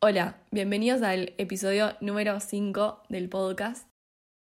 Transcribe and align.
Hola, 0.00 0.36
bienvenidos 0.52 1.02
al 1.02 1.32
episodio 1.38 1.96
número 2.00 2.38
5 2.38 3.02
del 3.08 3.28
podcast. 3.28 3.88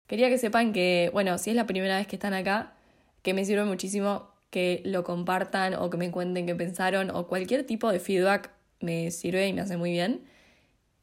Quería 0.05 0.27
que 0.27 0.37
sepan 0.37 0.73
que, 0.73 1.09
bueno, 1.13 1.37
si 1.37 1.51
es 1.51 1.55
la 1.55 1.65
primera 1.65 1.95
vez 1.95 2.05
que 2.05 2.17
están 2.17 2.33
acá, 2.33 2.75
que 3.21 3.33
me 3.33 3.45
sirve 3.45 3.63
muchísimo 3.63 4.29
que 4.49 4.81
lo 4.83 5.05
compartan 5.05 5.75
o 5.75 5.89
que 5.89 5.95
me 5.95 6.11
cuenten 6.11 6.47
qué 6.47 6.53
pensaron 6.53 7.11
o 7.11 7.27
cualquier 7.27 7.65
tipo 7.65 7.89
de 7.89 8.01
feedback 8.01 8.51
me 8.81 9.09
sirve 9.09 9.47
y 9.47 9.53
me 9.53 9.61
hace 9.61 9.77
muy 9.77 9.91
bien. 9.91 10.25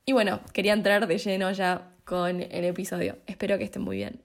Y 0.05 0.13
bueno, 0.13 0.43
quería 0.53 0.75
entrar 0.75 1.07
de 1.07 1.17
lleno 1.17 1.51
ya 1.53 1.95
con 2.05 2.43
el 2.43 2.65
episodio. 2.65 3.17
Espero 3.27 3.57
que 3.57 3.65
estén 3.65 3.81
muy 3.81 3.97
bien. 3.97 4.21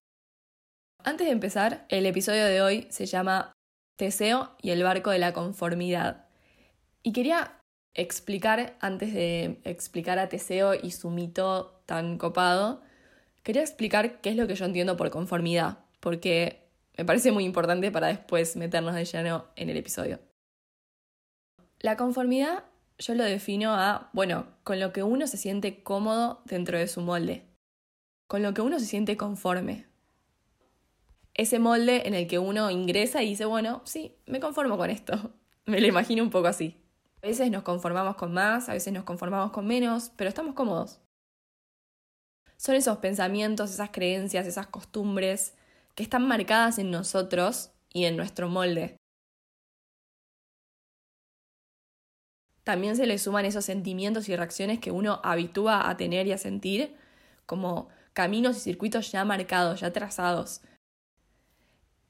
Antes 1.01 1.27
de 1.27 1.31
empezar, 1.31 1.85
el 1.87 2.05
episodio 2.05 2.43
de 2.43 2.61
hoy 2.61 2.87
se 2.89 3.05
llama 3.05 3.53
Teseo 3.95 4.51
y 4.61 4.71
el 4.71 4.83
barco 4.83 5.11
de 5.11 5.19
la 5.19 5.31
conformidad. 5.31 6.25
Y 7.03 7.13
quería 7.13 7.58
explicar, 7.93 8.77
antes 8.79 9.13
de 9.13 9.59
explicar 9.63 10.19
a 10.19 10.29
Teseo 10.29 10.73
y 10.73 10.91
su 10.91 11.09
mito 11.09 11.81
tan 11.85 12.17
copado, 12.17 12.81
quería 13.43 13.61
explicar 13.61 14.21
qué 14.21 14.29
es 14.29 14.35
lo 14.35 14.47
que 14.47 14.55
yo 14.55 14.65
entiendo 14.65 14.97
por 14.97 15.09
conformidad, 15.09 15.79
porque 15.99 16.67
me 16.97 17.05
parece 17.05 17.31
muy 17.31 17.45
importante 17.45 17.91
para 17.91 18.07
después 18.07 18.55
meternos 18.55 18.95
de 18.95 19.05
lleno 19.05 19.45
en 19.55 19.69
el 19.69 19.77
episodio. 19.77 20.19
La 21.79 21.95
conformidad 21.95 22.63
yo 22.97 23.15
lo 23.15 23.23
defino 23.23 23.73
a, 23.73 24.09
bueno, 24.13 24.47
con 24.63 24.79
lo 24.79 24.91
que 24.91 25.03
uno 25.03 25.27
se 25.27 25.37
siente 25.37 25.83
cómodo 25.83 26.41
dentro 26.45 26.77
de 26.77 26.87
su 26.87 27.01
molde, 27.01 27.45
con 28.27 28.43
lo 28.43 28.53
que 28.53 28.61
uno 28.61 28.79
se 28.79 28.85
siente 28.85 29.15
conforme, 29.15 29.89
ese 31.39 31.57
molde 31.57 32.05
en 32.05 32.15
el 32.15 32.27
que 32.27 32.37
uno 32.37 32.69
ingresa 32.69 33.23
y 33.23 33.29
dice, 33.29 33.45
bueno, 33.45 33.81
sí, 33.85 34.13
me 34.25 34.41
conformo 34.41 34.77
con 34.77 34.89
esto. 34.89 35.33
Me 35.65 35.79
lo 35.79 35.87
imagino 35.87 36.21
un 36.21 36.31
poco 36.31 36.47
así. 36.47 36.75
A 37.21 37.27
veces 37.27 37.51
nos 37.51 37.63
conformamos 37.63 38.15
con 38.15 38.33
más, 38.33 38.69
a 38.69 38.73
veces 38.73 38.93
nos 38.93 39.03
conformamos 39.03 39.51
con 39.51 39.67
menos, 39.67 40.11
pero 40.15 40.29
estamos 40.29 40.55
cómodos. 40.55 40.99
Son 42.57 42.75
esos 42.75 42.97
pensamientos, 42.97 43.71
esas 43.71 43.89
creencias, 43.91 44.47
esas 44.47 44.67
costumbres 44.67 45.55
que 45.95 46.03
están 46.03 46.27
marcadas 46.27 46.79
en 46.79 46.91
nosotros 46.91 47.71
y 47.93 48.05
en 48.05 48.15
nuestro 48.15 48.47
molde. 48.47 48.95
También 52.63 52.95
se 52.95 53.07
le 53.07 53.17
suman 53.17 53.45
esos 53.45 53.65
sentimientos 53.65 54.29
y 54.29 54.35
reacciones 54.35 54.79
que 54.79 54.91
uno 54.91 55.19
habitúa 55.23 55.89
a 55.89 55.97
tener 55.97 56.27
y 56.27 56.31
a 56.31 56.37
sentir 56.37 56.95
como 57.45 57.89
caminos 58.13 58.57
y 58.57 58.59
circuitos 58.59 59.11
ya 59.11 59.25
marcados, 59.25 59.79
ya 59.79 59.91
trazados, 59.91 60.61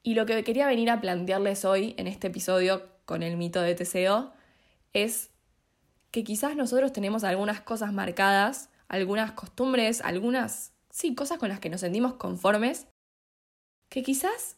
y 0.02 0.16
lo 0.16 0.26
que 0.26 0.44
quería 0.44 0.66
venir 0.68 0.90
a 0.90 1.02
plantearles 1.02 1.66
hoy 1.66 1.94
en 1.98 2.08
este 2.08 2.28
episodio 2.28 2.88
con 3.06 3.22
el 3.22 3.38
mito 3.38 3.62
de 3.62 3.76
Teseo 3.76 4.32
es 4.94 5.30
que 6.12 6.23
quizás 6.23 6.56
nosotros 6.56 6.94
tenemos 6.94 7.23
algunas 7.23 7.62
cosas 7.62 7.94
marcadas, 7.94 8.70
algunas 8.88 9.32
costumbres, 9.34 10.02
algunas, 10.02 10.73
sí, 10.90 11.16
cosas 11.16 11.38
con 11.38 11.50
las 11.50 11.59
que 11.59 11.70
nos 11.70 11.82
sentimos 11.82 12.16
conformes, 12.16 12.88
que 13.90 14.04
quizás 14.04 14.58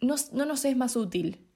no, 0.00 0.14
no 0.32 0.44
nos 0.44 0.64
es 0.64 0.76
más 0.76 0.96
útil. 0.96 1.46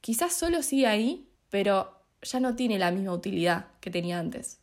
Quizás 0.00 0.32
solo 0.34 0.62
sigue 0.62 0.86
ahí, 0.86 1.28
pero 1.50 2.00
ya 2.22 2.40
no 2.40 2.56
tiene 2.56 2.78
la 2.78 2.90
misma 2.90 3.12
utilidad 3.12 3.66
que 3.80 3.90
tenía 3.90 4.18
antes. 4.18 4.60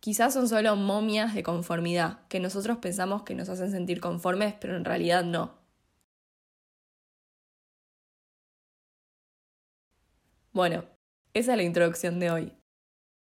Quizás 0.00 0.34
son 0.34 0.48
solo 0.48 0.76
momias 0.76 1.34
de 1.34 1.42
conformidad, 1.42 2.26
que 2.28 2.38
nosotros 2.38 2.78
pensamos 2.78 3.24
que 3.24 3.34
nos 3.34 3.48
hacen 3.48 3.72
sentir 3.72 4.00
conformes, 4.00 4.54
pero 4.60 4.76
en 4.76 4.84
realidad 4.84 5.24
no. 5.24 5.58
Bueno, 10.52 10.84
esa 11.38 11.52
es 11.52 11.58
la 11.58 11.64
introducción 11.64 12.18
de 12.18 12.30
hoy. 12.30 12.52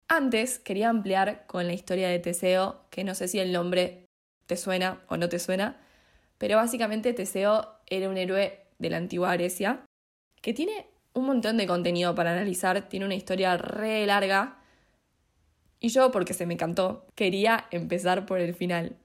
Antes 0.08 0.58
quería 0.58 0.88
ampliar 0.88 1.44
con 1.46 1.66
la 1.66 1.74
historia 1.74 2.08
de 2.08 2.18
Teseo, 2.18 2.80
que 2.88 3.04
no 3.04 3.14
sé 3.14 3.28
si 3.28 3.38
el 3.38 3.52
nombre 3.52 4.06
te 4.46 4.56
suena 4.56 5.02
o 5.08 5.18
no 5.18 5.28
te 5.28 5.38
suena, 5.38 5.76
pero 6.38 6.56
básicamente 6.56 7.12
Teseo 7.12 7.68
era 7.86 8.08
un 8.08 8.16
héroe 8.16 8.64
de 8.78 8.90
la 8.90 8.96
antigua 8.96 9.34
Grecia 9.34 9.84
que 10.40 10.54
tiene 10.54 10.86
un 11.12 11.26
montón 11.26 11.58
de 11.58 11.66
contenido 11.66 12.14
para 12.14 12.32
analizar, 12.32 12.88
tiene 12.88 13.04
una 13.04 13.14
historia 13.14 13.58
re 13.58 14.06
larga 14.06 14.56
y 15.78 15.90
yo, 15.90 16.10
porque 16.10 16.32
se 16.32 16.46
me 16.46 16.56
cantó, 16.56 17.06
quería 17.14 17.66
empezar 17.70 18.24
por 18.24 18.40
el 18.40 18.54
final. 18.54 18.96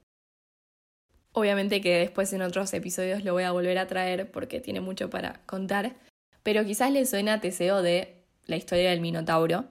Obviamente 1.32 1.82
que 1.82 1.98
después 1.98 2.32
en 2.32 2.40
otros 2.40 2.72
episodios 2.72 3.22
lo 3.22 3.34
voy 3.34 3.42
a 3.42 3.52
volver 3.52 3.76
a 3.76 3.86
traer 3.86 4.30
porque 4.30 4.60
tiene 4.60 4.80
mucho 4.80 5.10
para 5.10 5.42
contar, 5.44 5.94
pero 6.42 6.64
quizás 6.64 6.90
les 6.90 7.10
suena 7.10 7.34
a 7.34 7.40
Teseo 7.42 7.82
de 7.82 8.23
la 8.46 8.56
historia 8.56 8.90
del 8.90 9.00
Minotauro. 9.00 9.64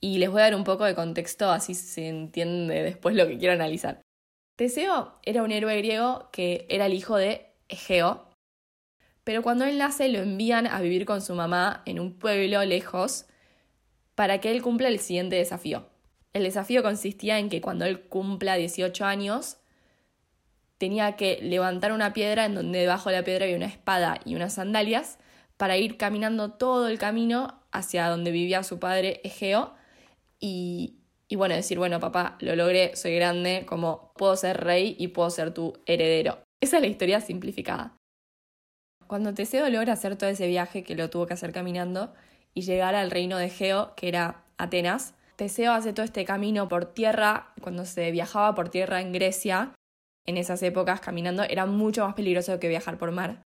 Y 0.00 0.18
les 0.18 0.30
voy 0.30 0.40
a 0.40 0.44
dar 0.44 0.54
un 0.54 0.64
poco 0.64 0.84
de 0.84 0.94
contexto, 0.94 1.50
así 1.50 1.74
se 1.74 2.08
entiende 2.08 2.82
después 2.82 3.14
lo 3.14 3.26
que 3.26 3.38
quiero 3.38 3.54
analizar. 3.54 4.02
Teseo 4.56 5.18
era 5.22 5.42
un 5.42 5.52
héroe 5.52 5.76
griego 5.78 6.28
que 6.32 6.66
era 6.68 6.86
el 6.86 6.94
hijo 6.94 7.16
de 7.16 7.54
Egeo, 7.68 8.28
pero 9.24 9.42
cuando 9.42 9.64
él 9.64 9.78
nace 9.78 10.08
lo 10.08 10.18
envían 10.18 10.66
a 10.66 10.80
vivir 10.80 11.04
con 11.04 11.22
su 11.22 11.34
mamá 11.34 11.82
en 11.86 12.00
un 12.00 12.18
pueblo 12.18 12.64
lejos 12.64 13.26
para 14.14 14.40
que 14.40 14.50
él 14.50 14.62
cumpla 14.62 14.88
el 14.88 14.98
siguiente 14.98 15.36
desafío. 15.36 15.88
El 16.32 16.44
desafío 16.44 16.82
consistía 16.82 17.38
en 17.38 17.48
que 17.48 17.60
cuando 17.60 17.84
él 17.84 18.02
cumpla 18.02 18.56
18 18.56 19.04
años, 19.04 19.58
tenía 20.78 21.16
que 21.16 21.38
levantar 21.42 21.92
una 21.92 22.12
piedra 22.12 22.44
en 22.44 22.54
donde 22.54 22.80
debajo 22.80 23.10
de 23.10 23.16
la 23.16 23.24
piedra 23.24 23.44
había 23.44 23.56
una 23.56 23.66
espada 23.66 24.20
y 24.24 24.34
unas 24.34 24.54
sandalias 24.54 25.18
para 25.56 25.76
ir 25.76 25.96
caminando 25.96 26.52
todo 26.52 26.88
el 26.88 26.98
camino 26.98 27.62
hacia 27.72 28.08
donde 28.08 28.30
vivía 28.30 28.62
su 28.62 28.78
padre 28.78 29.20
Egeo 29.24 29.74
y, 30.38 30.98
y 31.28 31.36
bueno, 31.36 31.54
decir, 31.54 31.78
bueno, 31.78 32.00
papá, 32.00 32.36
lo 32.40 32.54
logré, 32.56 32.94
soy 32.96 33.14
grande, 33.14 33.64
como 33.66 34.12
puedo 34.14 34.36
ser 34.36 34.62
rey 34.62 34.96
y 34.98 35.08
puedo 35.08 35.30
ser 35.30 35.54
tu 35.54 35.72
heredero. 35.86 36.38
Esa 36.60 36.76
es 36.76 36.82
la 36.82 36.88
historia 36.88 37.20
simplificada. 37.20 37.96
Cuando 39.06 39.34
Teseo 39.34 39.68
logra 39.68 39.92
hacer 39.92 40.16
todo 40.16 40.30
ese 40.30 40.46
viaje 40.46 40.84
que 40.84 40.94
lo 40.94 41.10
tuvo 41.10 41.26
que 41.26 41.34
hacer 41.34 41.52
caminando 41.52 42.14
y 42.54 42.62
llegar 42.62 42.94
al 42.94 43.10
reino 43.10 43.36
de 43.38 43.46
Egeo, 43.46 43.94
que 43.94 44.08
era 44.08 44.44
Atenas, 44.58 45.14
Teseo 45.36 45.72
hace 45.72 45.92
todo 45.92 46.04
este 46.04 46.24
camino 46.24 46.68
por 46.68 46.86
tierra, 46.94 47.52
cuando 47.60 47.84
se 47.84 48.10
viajaba 48.10 48.54
por 48.54 48.68
tierra 48.68 49.00
en 49.00 49.12
Grecia, 49.12 49.74
en 50.26 50.36
esas 50.36 50.62
épocas 50.62 51.00
caminando 51.00 51.42
era 51.42 51.66
mucho 51.66 52.04
más 52.04 52.14
peligroso 52.14 52.60
que 52.60 52.68
viajar 52.68 52.96
por 52.96 53.10
mar. 53.10 53.41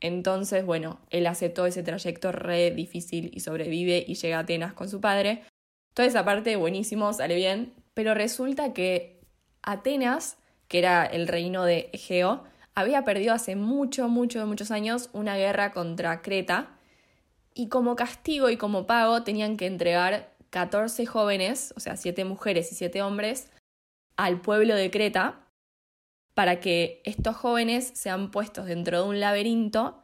Entonces, 0.00 0.64
bueno, 0.64 1.00
él 1.10 1.26
hace 1.26 1.50
todo 1.50 1.66
ese 1.66 1.82
trayecto 1.82 2.32
re 2.32 2.70
difícil 2.70 3.30
y 3.34 3.40
sobrevive 3.40 4.04
y 4.06 4.14
llega 4.14 4.38
a 4.38 4.40
Atenas 4.40 4.72
con 4.72 4.88
su 4.88 5.00
padre. 5.00 5.44
Toda 5.94 6.08
esa 6.08 6.24
parte, 6.24 6.56
buenísimo, 6.56 7.12
sale 7.12 7.34
bien, 7.34 7.74
pero 7.94 8.14
resulta 8.14 8.72
que 8.72 9.20
Atenas, 9.62 10.38
que 10.68 10.78
era 10.78 11.04
el 11.04 11.28
reino 11.28 11.64
de 11.64 11.90
Egeo, 11.92 12.44
había 12.74 13.04
perdido 13.04 13.34
hace 13.34 13.56
mucho, 13.56 14.08
mucho, 14.08 14.46
muchos 14.46 14.70
años 14.70 15.10
una 15.12 15.36
guerra 15.36 15.72
contra 15.72 16.22
Creta. 16.22 16.78
Y 17.52 17.68
como 17.68 17.96
castigo 17.96 18.48
y 18.48 18.56
como 18.56 18.86
pago 18.86 19.22
tenían 19.22 19.56
que 19.56 19.66
entregar 19.66 20.32
14 20.50 21.04
jóvenes, 21.04 21.74
o 21.76 21.80
sea, 21.80 21.96
7 21.96 22.24
mujeres 22.24 22.72
y 22.72 22.74
7 22.74 23.02
hombres, 23.02 23.50
al 24.16 24.40
pueblo 24.40 24.74
de 24.76 24.90
Creta 24.90 25.49
para 26.40 26.58
que 26.58 27.02
estos 27.04 27.36
jóvenes 27.36 27.92
sean 27.92 28.30
puestos 28.30 28.64
dentro 28.64 29.02
de 29.02 29.08
un 29.10 29.20
laberinto 29.20 30.02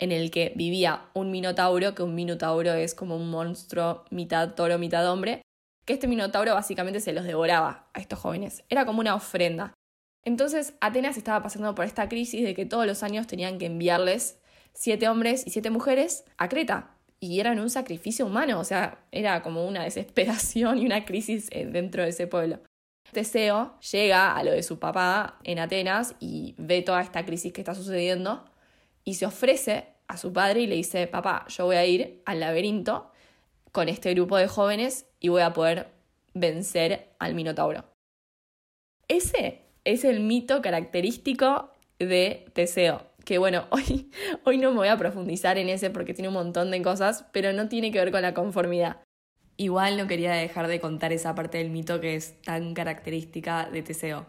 en 0.00 0.10
el 0.10 0.32
que 0.32 0.52
vivía 0.56 1.04
un 1.14 1.30
minotauro, 1.30 1.94
que 1.94 2.02
un 2.02 2.16
minotauro 2.16 2.72
es 2.72 2.96
como 2.96 3.14
un 3.14 3.30
monstruo 3.30 4.04
mitad 4.10 4.56
toro, 4.56 4.76
mitad 4.80 5.08
hombre, 5.08 5.40
que 5.84 5.92
este 5.92 6.08
minotauro 6.08 6.54
básicamente 6.54 6.98
se 6.98 7.12
los 7.12 7.22
devoraba 7.22 7.88
a 7.94 8.00
estos 8.00 8.18
jóvenes. 8.18 8.64
Era 8.70 8.84
como 8.84 8.98
una 8.98 9.14
ofrenda. 9.14 9.72
Entonces 10.24 10.74
Atenas 10.80 11.16
estaba 11.16 11.44
pasando 11.44 11.76
por 11.76 11.84
esta 11.84 12.08
crisis 12.08 12.42
de 12.42 12.54
que 12.54 12.66
todos 12.66 12.84
los 12.84 13.04
años 13.04 13.28
tenían 13.28 13.58
que 13.58 13.66
enviarles 13.66 14.40
siete 14.72 15.08
hombres 15.08 15.46
y 15.46 15.50
siete 15.50 15.70
mujeres 15.70 16.24
a 16.38 16.48
Creta. 16.48 16.96
Y 17.20 17.38
eran 17.38 17.60
un 17.60 17.70
sacrificio 17.70 18.26
humano, 18.26 18.58
o 18.58 18.64
sea, 18.64 19.06
era 19.12 19.44
como 19.44 19.64
una 19.64 19.84
desesperación 19.84 20.78
y 20.78 20.86
una 20.86 21.04
crisis 21.04 21.46
eh, 21.52 21.66
dentro 21.66 22.02
de 22.02 22.08
ese 22.08 22.26
pueblo. 22.26 22.58
Teseo 23.12 23.78
llega 23.92 24.34
a 24.34 24.42
lo 24.42 24.52
de 24.52 24.62
su 24.62 24.78
papá 24.78 25.38
en 25.44 25.58
Atenas 25.58 26.14
y 26.18 26.54
ve 26.58 26.82
toda 26.82 27.02
esta 27.02 27.24
crisis 27.24 27.52
que 27.52 27.60
está 27.60 27.74
sucediendo 27.74 28.44
y 29.04 29.14
se 29.14 29.26
ofrece 29.26 29.88
a 30.08 30.16
su 30.16 30.32
padre 30.32 30.62
y 30.62 30.66
le 30.66 30.76
dice, 30.76 31.06
papá, 31.06 31.46
yo 31.48 31.66
voy 31.66 31.76
a 31.76 31.84
ir 31.84 32.22
al 32.24 32.40
laberinto 32.40 33.10
con 33.70 33.88
este 33.88 34.14
grupo 34.14 34.36
de 34.36 34.48
jóvenes 34.48 35.06
y 35.20 35.28
voy 35.28 35.42
a 35.42 35.52
poder 35.52 35.88
vencer 36.34 37.14
al 37.18 37.34
Minotauro. 37.34 37.84
Ese 39.08 39.62
es 39.84 40.04
el 40.04 40.20
mito 40.20 40.62
característico 40.62 41.70
de 41.98 42.46
Teseo. 42.54 43.06
Que 43.24 43.38
bueno, 43.38 43.66
hoy, 43.70 44.10
hoy 44.44 44.58
no 44.58 44.70
me 44.70 44.78
voy 44.78 44.88
a 44.88 44.96
profundizar 44.96 45.58
en 45.58 45.68
ese 45.68 45.90
porque 45.90 46.14
tiene 46.14 46.28
un 46.28 46.34
montón 46.34 46.70
de 46.70 46.80
cosas, 46.82 47.26
pero 47.32 47.52
no 47.52 47.68
tiene 47.68 47.92
que 47.92 47.98
ver 47.98 48.10
con 48.10 48.22
la 48.22 48.34
conformidad. 48.34 49.02
Igual 49.56 49.96
no 49.96 50.06
quería 50.06 50.32
dejar 50.32 50.66
de 50.66 50.80
contar 50.80 51.12
esa 51.12 51.34
parte 51.34 51.58
del 51.58 51.70
mito 51.70 52.00
que 52.00 52.16
es 52.16 52.40
tan 52.42 52.74
característica 52.74 53.68
de 53.70 53.82
Teseo. 53.82 54.26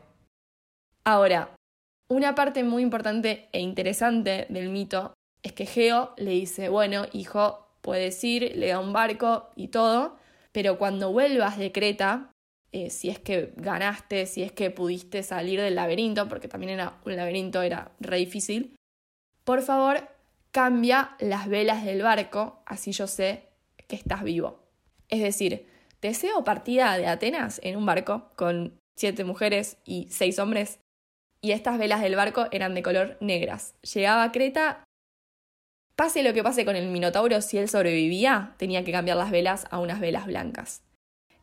Ahora, 1.03 1.55
una 2.09 2.35
parte 2.35 2.63
muy 2.63 2.83
importante 2.83 3.49
e 3.51 3.59
interesante 3.59 4.45
del 4.49 4.69
mito 4.69 5.13
es 5.41 5.53
que 5.53 5.65
Geo 5.65 6.13
le 6.17 6.31
dice, 6.31 6.69
bueno, 6.69 7.05
hijo, 7.11 7.67
puedes 7.81 8.23
ir, 8.23 8.55
le 8.55 8.67
da 8.67 8.79
un 8.79 8.93
barco 8.93 9.49
y 9.55 9.67
todo, 9.69 10.17
pero 10.51 10.77
cuando 10.77 11.11
vuelvas 11.11 11.57
de 11.57 11.71
Creta, 11.71 12.31
eh, 12.71 12.89
si 12.89 13.09
es 13.09 13.19
que 13.19 13.53
ganaste, 13.57 14.25
si 14.25 14.41
es 14.41 14.51
que 14.51 14.71
pudiste 14.71 15.21
salir 15.23 15.61
del 15.61 15.75
laberinto, 15.75 16.27
porque 16.29 16.47
también 16.47 16.73
era 16.73 16.93
un 17.05 17.15
laberinto, 17.15 17.61
era 17.61 17.91
re 17.99 18.17
difícil, 18.17 18.75
por 19.43 19.61
favor 19.61 20.07
cambia 20.51 21.15
las 21.19 21.49
velas 21.49 21.83
del 21.83 22.01
barco, 22.03 22.61
así 22.65 22.91
yo 22.91 23.07
sé 23.07 23.49
que 23.87 23.95
estás 23.95 24.23
vivo. 24.23 24.62
Es 25.13 25.21
decir, 25.21 25.67
Teseo 25.99 26.43
partida 26.43 26.97
de 26.97 27.05
Atenas 27.05 27.61
en 27.63 27.77
un 27.77 27.85
barco 27.85 28.31
con 28.35 28.79
siete 28.97 29.23
mujeres 29.23 29.77
y 29.85 30.07
seis 30.09 30.39
hombres, 30.39 30.79
y 31.39 31.51
estas 31.51 31.77
velas 31.77 32.01
del 32.01 32.15
barco 32.15 32.47
eran 32.49 32.73
de 32.73 32.81
color 32.81 33.17
negras. 33.19 33.75
Llegaba 33.93 34.23
a 34.23 34.31
Creta, 34.31 34.83
pase 35.95 36.23
lo 36.23 36.33
que 36.33 36.41
pase 36.41 36.65
con 36.65 36.75
el 36.75 36.87
Minotauro, 36.87 37.41
si 37.41 37.59
él 37.59 37.69
sobrevivía, 37.69 38.55
tenía 38.57 38.83
que 38.83 38.91
cambiar 38.91 39.17
las 39.17 39.29
velas 39.29 39.67
a 39.69 39.77
unas 39.77 39.99
velas 39.99 40.25
blancas. 40.25 40.81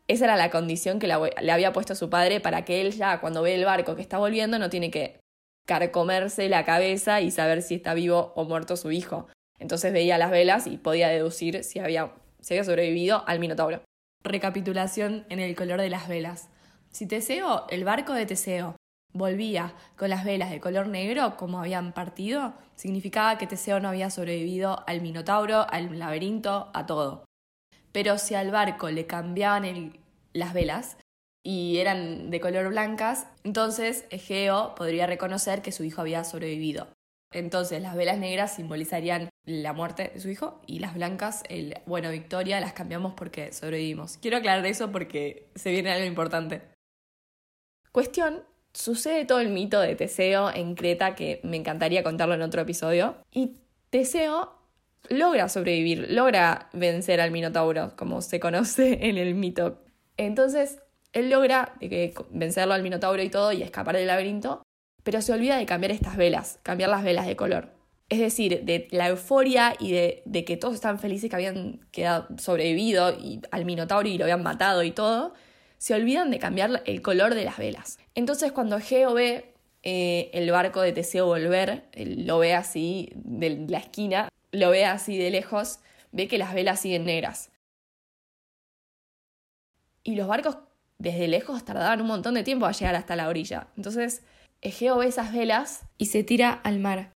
Esa 0.09 0.25
era 0.25 0.35
la 0.35 0.51
condición 0.51 0.99
que 0.99 1.07
le 1.07 1.51
había 1.53 1.71
puesto 1.71 1.95
su 1.95 2.09
padre 2.09 2.41
para 2.41 2.65
que 2.65 2.81
él 2.81 2.91
ya, 2.91 3.21
cuando 3.21 3.43
ve 3.43 3.55
el 3.55 3.63
barco 3.63 3.95
que 3.95 4.01
está 4.01 4.17
volviendo, 4.17 4.59
no 4.59 4.69
tiene 4.69 4.91
que 4.91 5.21
carcomerse 5.65 6.49
la 6.49 6.65
cabeza 6.65 7.21
y 7.21 7.31
saber 7.31 7.61
si 7.61 7.75
está 7.75 7.93
vivo 7.93 8.33
o 8.35 8.43
muerto 8.43 8.75
su 8.75 8.91
hijo. 8.91 9.29
Entonces 9.59 9.93
veía 9.93 10.17
las 10.17 10.29
velas 10.29 10.67
y 10.67 10.77
podía 10.77 11.07
deducir 11.07 11.63
si 11.63 11.79
había, 11.79 12.11
si 12.41 12.53
había 12.53 12.63
sobrevivido 12.63 13.23
al 13.27 13.39
Minotauro. 13.39 13.81
Recapitulación 14.23 15.25
en 15.29 15.39
el 15.39 15.55
color 15.55 15.79
de 15.79 15.89
las 15.89 16.07
velas. 16.07 16.49
Si 16.91 17.07
Teseo, 17.07 17.65
el 17.69 17.83
barco 17.83 18.13
de 18.13 18.25
Teseo, 18.25 18.75
volvía 19.13 19.73
con 19.97 20.09
las 20.09 20.25
velas 20.25 20.51
de 20.51 20.59
color 20.59 20.87
negro 20.87 21.37
como 21.37 21.59
habían 21.59 21.93
partido, 21.93 22.53
significaba 22.75 23.37
que 23.37 23.47
Teseo 23.47 23.79
no 23.79 23.89
había 23.89 24.09
sobrevivido 24.09 24.83
al 24.87 25.01
Minotauro, 25.01 25.65
al 25.69 25.97
laberinto, 25.97 26.69
a 26.73 26.85
todo. 26.85 27.25
Pero 27.91 28.17
si 28.17 28.35
al 28.35 28.51
barco 28.51 28.89
le 28.89 29.05
cambiaban 29.05 29.99
las 30.33 30.53
velas 30.53 30.97
y 31.43 31.77
eran 31.77 32.29
de 32.29 32.39
color 32.39 32.69
blancas, 32.69 33.27
entonces 33.43 34.05
Egeo 34.11 34.75
podría 34.75 35.07
reconocer 35.07 35.61
que 35.61 35.71
su 35.71 35.83
hijo 35.83 36.01
había 36.01 36.23
sobrevivido. 36.23 36.87
Entonces 37.31 37.81
las 37.81 37.95
velas 37.95 38.17
negras 38.17 38.55
simbolizarían 38.55 39.29
la 39.45 39.73
muerte 39.73 40.11
de 40.13 40.19
su 40.19 40.29
hijo 40.29 40.61
y 40.67 40.79
las 40.79 40.93
blancas, 40.93 41.43
el 41.49 41.75
bueno, 41.85 42.11
victoria, 42.11 42.59
las 42.59 42.73
cambiamos 42.73 43.13
porque 43.13 43.53
sobrevivimos. 43.53 44.17
Quiero 44.17 44.37
aclarar 44.37 44.65
eso 44.65 44.91
porque 44.91 45.49
se 45.55 45.71
viene 45.71 45.91
algo 45.91 46.05
importante. 46.05 46.61
Cuestión, 47.91 48.43
sucede 48.73 49.25
todo 49.25 49.39
el 49.39 49.49
mito 49.49 49.79
de 49.79 49.95
Teseo 49.95 50.51
en 50.53 50.75
Creta 50.75 51.15
que 51.15 51.39
me 51.43 51.57
encantaría 51.57 52.03
contarlo 52.03 52.35
en 52.35 52.41
otro 52.41 52.61
episodio. 52.61 53.15
Y 53.31 53.57
Teseo 53.89 54.53
logra 55.09 55.49
sobrevivir, 55.49 56.07
logra 56.11 56.69
vencer 56.73 57.21
al 57.21 57.31
Minotauro, 57.31 57.95
como 57.95 58.21
se 58.21 58.39
conoce 58.39 58.99
en 59.09 59.17
el 59.17 59.35
mito. 59.35 59.81
Entonces, 60.17 60.79
él 61.13 61.29
logra 61.29 61.73
vencerlo 62.29 62.73
al 62.73 62.83
Minotauro 62.83 63.21
y 63.21 63.29
todo 63.29 63.51
y 63.51 63.63
escapar 63.63 63.95
del 63.95 64.07
laberinto, 64.07 64.63
pero 65.03 65.21
se 65.21 65.33
olvida 65.33 65.57
de 65.57 65.65
cambiar 65.65 65.91
estas 65.91 66.17
velas, 66.17 66.59
cambiar 66.63 66.89
las 66.89 67.03
velas 67.03 67.25
de 67.25 67.35
color. 67.35 67.69
Es 68.09 68.19
decir, 68.19 68.63
de 68.63 68.87
la 68.91 69.07
euforia 69.07 69.73
y 69.79 69.91
de, 69.93 70.45
que 70.45 70.57
todos 70.57 70.75
están 70.75 70.99
felices 70.99 71.29
que 71.29 71.35
habían 71.35 71.79
sobrevivido 72.37 73.11
y 73.11 73.41
al 73.51 73.63
Minotauro 73.63 74.07
y 74.07 74.17
lo 74.17 74.25
habían 74.25 74.43
matado 74.43 74.83
y 74.83 74.91
todo, 74.91 75.33
se 75.77 75.93
olvidan 75.93 76.29
de 76.29 76.37
cambiar 76.37 76.83
el 76.85 77.01
color 77.01 77.35
de 77.35 77.45
las 77.45 77.57
velas. 77.57 77.99
Entonces 78.13 78.51
cuando 78.51 78.79
Geo 78.79 79.13
ve 79.13 79.53
eh, 79.83 80.29
el 80.33 80.51
barco 80.51 80.81
de 80.81 80.91
Teseo 80.91 81.25
volver, 81.25 81.85
lo 81.95 82.39
ve 82.39 82.53
así 82.53 83.11
de 83.15 83.65
la 83.67 83.77
esquina, 83.77 84.29
lo 84.51 84.69
ve 84.71 84.85
así 84.85 85.17
de 85.17 85.31
lejos, 85.31 85.79
ve 86.11 86.27
que 86.27 86.37
las 86.37 86.53
velas 86.53 86.81
siguen 86.81 87.05
negras. 87.05 87.49
Y 90.03 90.15
los 90.15 90.27
barcos 90.27 90.57
desde 90.97 91.27
lejos 91.27 91.63
tardaban 91.63 92.01
un 92.01 92.07
montón 92.07 92.33
de 92.33 92.43
tiempo 92.43 92.65
a 92.65 92.71
llegar 92.71 92.95
hasta 92.95 93.15
la 93.15 93.27
orilla. 93.27 93.67
Entonces 93.77 94.23
Egeo 94.61 94.97
ve 94.97 95.07
esas 95.07 95.33
velas 95.33 95.85
y 95.97 96.07
se 96.07 96.23
tira 96.23 96.51
al 96.51 96.79
mar 96.79 97.13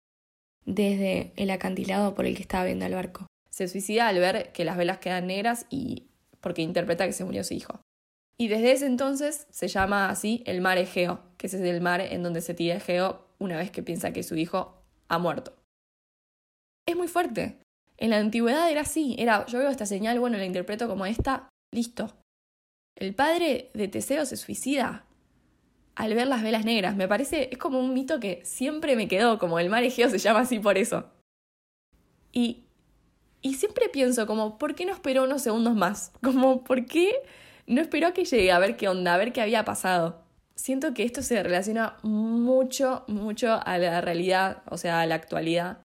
desde 0.64 1.32
el 1.36 1.50
acantilado 1.50 2.14
por 2.14 2.26
el 2.26 2.36
que 2.36 2.42
estaba 2.42 2.64
viendo 2.64 2.86
el 2.86 2.94
barco. 2.94 3.26
Se 3.50 3.66
suicida 3.68 4.08
al 4.08 4.18
ver 4.18 4.52
que 4.52 4.64
las 4.64 4.76
velas 4.76 4.98
quedan 4.98 5.26
negras 5.26 5.66
y 5.68 6.06
porque 6.40 6.62
interpreta 6.62 7.06
que 7.06 7.12
se 7.12 7.24
murió 7.24 7.42
su 7.44 7.54
hijo. 7.54 7.80
Y 8.38 8.48
desde 8.48 8.72
ese 8.72 8.86
entonces 8.86 9.46
se 9.50 9.68
llama 9.68 10.08
así 10.08 10.42
el 10.46 10.60
mar 10.60 10.78
Egeo, 10.78 11.20
que 11.36 11.48
es 11.48 11.54
el 11.54 11.80
mar 11.80 12.00
en 12.00 12.22
donde 12.22 12.40
se 12.40 12.54
tira 12.54 12.76
Egeo 12.76 13.26
una 13.38 13.56
vez 13.56 13.70
que 13.70 13.82
piensa 13.82 14.12
que 14.12 14.22
su 14.22 14.36
hijo 14.36 14.82
ha 15.08 15.18
muerto. 15.18 15.52
Es 16.86 16.96
muy 16.96 17.08
fuerte. 17.08 17.58
En 17.98 18.10
la 18.10 18.18
antigüedad 18.18 18.70
era 18.70 18.80
así, 18.80 19.14
era 19.18 19.46
yo 19.46 19.58
veo 19.58 19.68
esta 19.68 19.86
señal, 19.86 20.18
bueno, 20.18 20.38
la 20.38 20.44
interpreto 20.44 20.88
como 20.88 21.06
esta, 21.06 21.48
listo. 21.72 22.12
El 22.96 23.14
padre 23.14 23.70
de 23.74 23.88
Teseo 23.88 24.26
se 24.26 24.36
suicida 24.36 25.06
al 25.94 26.14
ver 26.14 26.26
las 26.26 26.42
velas 26.42 26.64
negras. 26.64 26.96
Me 26.96 27.08
parece, 27.08 27.48
es 27.52 27.58
como 27.58 27.78
un 27.78 27.94
mito 27.94 28.20
que 28.20 28.40
siempre 28.44 28.96
me 28.96 29.08
quedó, 29.08 29.38
como 29.38 29.58
el 29.58 29.68
mar 29.68 29.84
Egeo 29.84 30.08
se 30.10 30.18
llama 30.18 30.40
así 30.40 30.58
por 30.58 30.78
eso. 30.78 31.04
Y, 32.32 32.64
y 33.42 33.54
siempre 33.54 33.88
pienso 33.88 34.26
como, 34.26 34.58
¿por 34.58 34.74
qué 34.74 34.86
no 34.86 34.92
esperó 34.92 35.24
unos 35.24 35.42
segundos 35.42 35.74
más? 35.74 36.12
Como, 36.22 36.64
¿por 36.64 36.86
qué 36.86 37.12
no 37.66 37.80
esperó 37.80 38.08
a 38.08 38.12
que 38.12 38.24
llegue 38.24 38.52
a 38.52 38.58
ver 38.58 38.76
qué 38.76 38.88
onda, 38.88 39.14
a 39.14 39.18
ver 39.18 39.32
qué 39.32 39.42
había 39.42 39.64
pasado? 39.64 40.22
Siento 40.54 40.94
que 40.94 41.02
esto 41.02 41.22
se 41.22 41.42
relaciona 41.42 41.96
mucho, 42.02 43.04
mucho 43.08 43.60
a 43.64 43.78
la 43.78 44.00
realidad, 44.00 44.62
o 44.70 44.78
sea, 44.78 45.00
a 45.00 45.06
la 45.06 45.16
actualidad. 45.16 45.82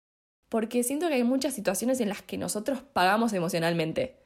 Porque 0.50 0.84
siento 0.84 1.08
que 1.08 1.16
hay 1.16 1.24
muchas 1.24 1.54
situaciones 1.54 2.00
en 2.00 2.10
las 2.10 2.22
que 2.22 2.38
nosotros 2.38 2.82
pagamos 2.82 3.34
emocionalmente. 3.34 4.18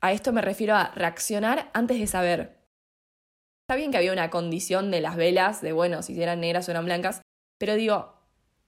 A 0.00 0.12
esto 0.12 0.32
me 0.32 0.42
refiero 0.42 0.74
a 0.74 0.92
reaccionar 0.94 1.70
antes 1.72 1.98
de 1.98 2.06
saber. 2.06 2.63
Está 3.64 3.76
bien 3.76 3.90
que 3.90 3.96
había 3.96 4.12
una 4.12 4.28
condición 4.28 4.90
de 4.90 5.00
las 5.00 5.16
velas, 5.16 5.62
de 5.62 5.72
bueno, 5.72 6.02
si 6.02 6.20
eran 6.22 6.40
negras 6.40 6.68
o 6.68 6.70
eran 6.70 6.84
blancas, 6.84 7.22
pero 7.58 7.76
digo, 7.76 8.12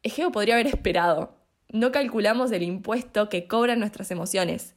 Egeo 0.03 0.33
podría 0.33 0.55
haber 0.55 0.69
esperado. 0.69 1.37
No 1.69 1.93
calculamos 1.93 2.51
el 2.51 2.63
impuesto 2.63 3.29
que 3.29 3.47
cobran 3.47 3.79
nuestras 3.79 4.11
emociones 4.11 4.75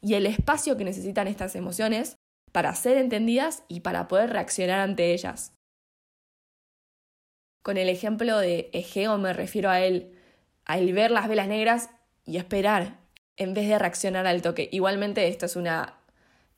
y 0.00 0.14
el 0.14 0.26
espacio 0.26 0.76
que 0.76 0.84
necesitan 0.84 1.28
estas 1.28 1.54
emociones 1.54 2.16
para 2.50 2.74
ser 2.74 2.96
entendidas 2.96 3.62
y 3.68 3.80
para 3.80 4.08
poder 4.08 4.30
reaccionar 4.30 4.80
ante 4.80 5.14
ellas. 5.14 5.52
Con 7.62 7.76
el 7.76 7.88
ejemplo 7.88 8.38
de 8.38 8.70
Egeo 8.72 9.18
me 9.18 9.32
refiero 9.32 9.70
a 9.70 9.80
él, 9.80 10.18
al 10.64 10.92
ver 10.92 11.12
las 11.12 11.28
velas 11.28 11.46
negras 11.46 11.90
y 12.24 12.38
esperar, 12.38 12.98
en 13.36 13.54
vez 13.54 13.68
de 13.68 13.78
reaccionar 13.78 14.26
al 14.26 14.42
toque. 14.42 14.68
Igualmente 14.72 15.28
esto 15.28 15.46
es 15.46 15.54
una 15.54 16.00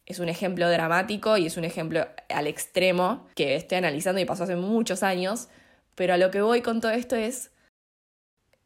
es 0.07 0.21
un 0.21 0.29
ejemplo 0.29 0.71
dramático 0.71 1.37
y 1.37 1.47
es 1.47 1.57
un 1.57 1.65
ejemplo 1.65 2.07
al 2.29 2.47
extremo 2.47 3.27
que 3.35 3.57
estoy 3.57 3.79
analizando 3.79 4.21
y 4.21 4.25
pasó 4.25 4.45
hace 4.45 4.57
muchos 4.57 5.03
años, 5.03 5.49
pero 5.95 6.15
a 6.15 6.17
lo 6.17 6.31
que 6.31 6.41
voy 6.41 6.63
con 6.63 6.81
todo 6.81 6.93
esto 6.93 7.17
es 7.17 7.51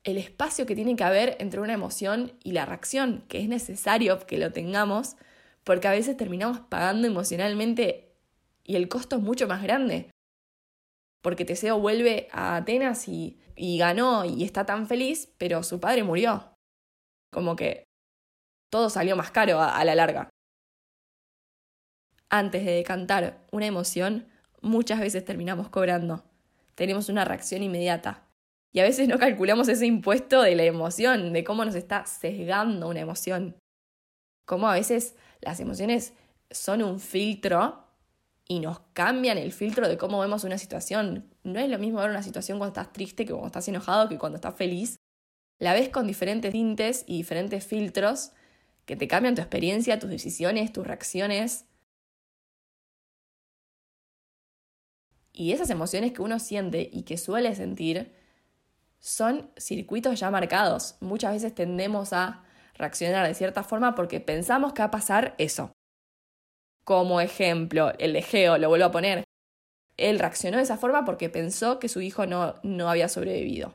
el 0.05 0.19
espacio 0.19 0.67
que 0.67 0.75
tiene 0.75 0.97
que 0.97 1.05
haber 1.05 1.37
entre 1.41 1.61
una 1.61 1.73
emoción 1.73 2.33
y 2.43 2.53
la 2.53 2.67
reacción, 2.67 3.25
que 3.29 3.41
es 3.41 3.49
necesario 3.49 4.19
que 4.27 4.39
lo 4.39 4.53
tengamos, 4.53 5.17
porque 5.65 5.89
a 5.89 5.93
veces 5.93 6.17
terminamos 6.17 6.61
pagando 6.61 7.07
emocionalmente 7.07 8.13
y 8.65 8.77
el 8.77 8.89
costo 8.89 9.17
es 9.17 9.23
mucho 9.23 9.47
más 9.49 9.63
grande. 9.63 10.11
Porque 11.23 11.45
Teseo 11.45 11.79
vuelve 11.79 12.29
a 12.33 12.57
Atenas 12.57 13.09
y, 13.09 13.39
y 13.57 13.79
ganó 13.79 14.25
y 14.25 14.45
está 14.45 14.65
tan 14.65 14.87
feliz, 14.87 15.33
pero 15.37 15.63
su 15.63 15.81
padre 15.81 16.03
murió. 16.03 16.55
Como 17.31 17.57
que 17.57 17.85
todo 18.71 18.89
salió 18.89 19.17
más 19.17 19.31
caro 19.31 19.61
a, 19.61 19.85
la 19.85 19.95
larga. 19.95 20.31
Antes 22.31 22.65
de 22.65 22.73
decantar 22.73 23.45
una 23.51 23.67
emoción, 23.67 24.29
muchas 24.63 25.01
veces 25.01 25.25
terminamos 25.25 25.69
cobrando. 25.69 26.25
Tenemos 26.77 27.09
una 27.09 27.25
reacción 27.25 27.63
inmediata. 27.63 28.27
Y 28.73 28.79
a 28.79 28.85
veces 28.85 29.09
no 29.09 29.19
calculamos 29.19 29.69
ese 29.69 29.87
impuesto 29.87 30.41
de 30.43 30.55
la 30.55 30.63
emoción, 30.63 31.33
de 31.33 31.43
cómo 31.43 31.65
nos 31.65 31.75
está 31.75 32.07
sesgando 32.07 32.89
una 32.89 33.01
emoción. 33.01 33.57
Cómo 34.45 34.69
a 34.69 34.75
veces 34.75 35.17
las 35.41 35.59
emociones 35.59 36.13
son 36.51 36.83
un 36.83 37.01
filtro 37.01 37.85
y 38.47 38.61
nos 38.61 38.81
cambian 38.93 39.39
el 39.39 39.53
filtro 39.53 39.89
de 39.89 39.99
cómo 39.99 40.21
vemos 40.21 40.45
una 40.45 40.57
situación. 40.57 41.35
No 41.43 41.59
es 41.59 41.69
lo 41.69 41.79
mismo 41.79 41.99
ver 41.99 42.11
una 42.11 42.23
situación 42.23 42.59
cuando 42.59 42.81
estás 42.81 42.93
triste 42.93 43.25
que 43.25 43.33
cuando 43.33 43.49
estás 43.49 43.67
enojado 43.67 44.09
que 44.09 44.19
cuando 44.19 44.37
estás 44.37 44.55
feliz. 44.55 44.97
La 45.59 45.73
ves 45.73 45.89
con 45.89 46.07
diferentes 46.07 46.53
tintes 46.53 47.05
y 47.07 47.19
diferentes 47.19 47.67
filtros 47.67 48.31
que 48.87 48.97
te 48.97 49.09
cambian 49.09 49.35
tu 49.35 49.41
experiencia, 49.41 49.99
tus 49.99 50.11
decisiones, 50.11 50.73
tus 50.73 50.87
reacciones. 50.87 51.67
Y 55.41 55.53
esas 55.53 55.71
emociones 55.71 56.13
que 56.13 56.21
uno 56.21 56.39
siente 56.39 56.91
y 56.93 57.05
que 57.05 57.17
suele 57.17 57.55
sentir 57.55 58.13
son 58.99 59.51
circuitos 59.57 60.21
ya 60.21 60.31
marcados. 60.31 60.97
Muchas 61.01 61.33
veces 61.33 61.55
tendemos 61.55 62.13
a 62.13 62.45
reaccionar 62.75 63.27
de 63.27 63.33
cierta 63.33 63.63
forma 63.63 63.95
porque 63.95 64.21
pensamos 64.21 64.75
que 64.75 64.83
va 64.83 64.89
a 64.89 64.91
pasar 64.91 65.35
eso. 65.39 65.73
Como 66.85 67.23
ejemplo, 67.23 67.95
el 67.99 68.13
de 68.13 68.21
Geo, 68.21 68.59
lo 68.59 68.69
vuelvo 68.69 68.85
a 68.85 68.91
poner. 68.91 69.25
Él 69.97 70.19
reaccionó 70.19 70.59
de 70.59 70.65
esa 70.65 70.77
forma 70.77 71.07
porque 71.07 71.31
pensó 71.31 71.79
que 71.79 71.89
su 71.89 72.03
hijo 72.03 72.27
no, 72.27 72.57
no 72.63 72.91
había 72.91 73.09
sobrevivido. 73.09 73.73